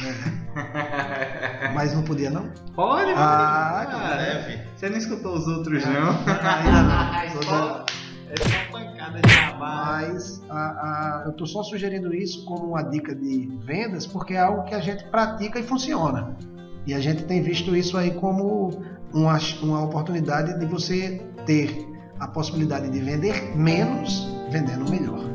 É. 0.05 1.73
Mas 1.73 1.93
não 1.93 2.03
podia, 2.03 2.29
não? 2.29 2.49
Pode, 2.75 3.11
ah, 3.11 3.81
ah, 3.81 4.15
deve. 4.15 4.59
Você 4.75 4.89
não 4.89 4.97
escutou 4.97 5.35
os 5.35 5.47
outros, 5.47 5.83
não? 5.85 6.11
Ainda 6.27 6.83
não. 6.83 7.13
é 7.23 7.43
só 7.43 7.85
pancada 8.71 9.21
de 9.21 9.27
trabalho. 9.27 10.13
Mas 10.13 10.41
a, 10.49 10.55
a, 10.55 11.21
eu 11.25 11.31
estou 11.31 11.47
só 11.47 11.63
sugerindo 11.63 12.13
isso 12.13 12.45
como 12.45 12.67
uma 12.67 12.83
dica 12.83 13.15
de 13.15 13.49
vendas, 13.63 14.05
porque 14.05 14.33
é 14.33 14.39
algo 14.39 14.63
que 14.63 14.75
a 14.75 14.79
gente 14.79 15.03
pratica 15.05 15.59
e 15.59 15.63
funciona. 15.63 16.35
E 16.85 16.93
a 16.93 16.99
gente 16.99 17.23
tem 17.23 17.41
visto 17.41 17.75
isso 17.75 17.97
aí 17.97 18.11
como 18.11 18.81
uma, 19.13 19.37
uma 19.61 19.83
oportunidade 19.83 20.59
de 20.59 20.65
você 20.65 21.21
ter 21.45 21.87
a 22.19 22.27
possibilidade 22.27 22.89
de 22.89 22.99
vender 22.99 23.55
menos, 23.55 24.27
vendendo 24.51 24.89
melhor. 24.89 25.25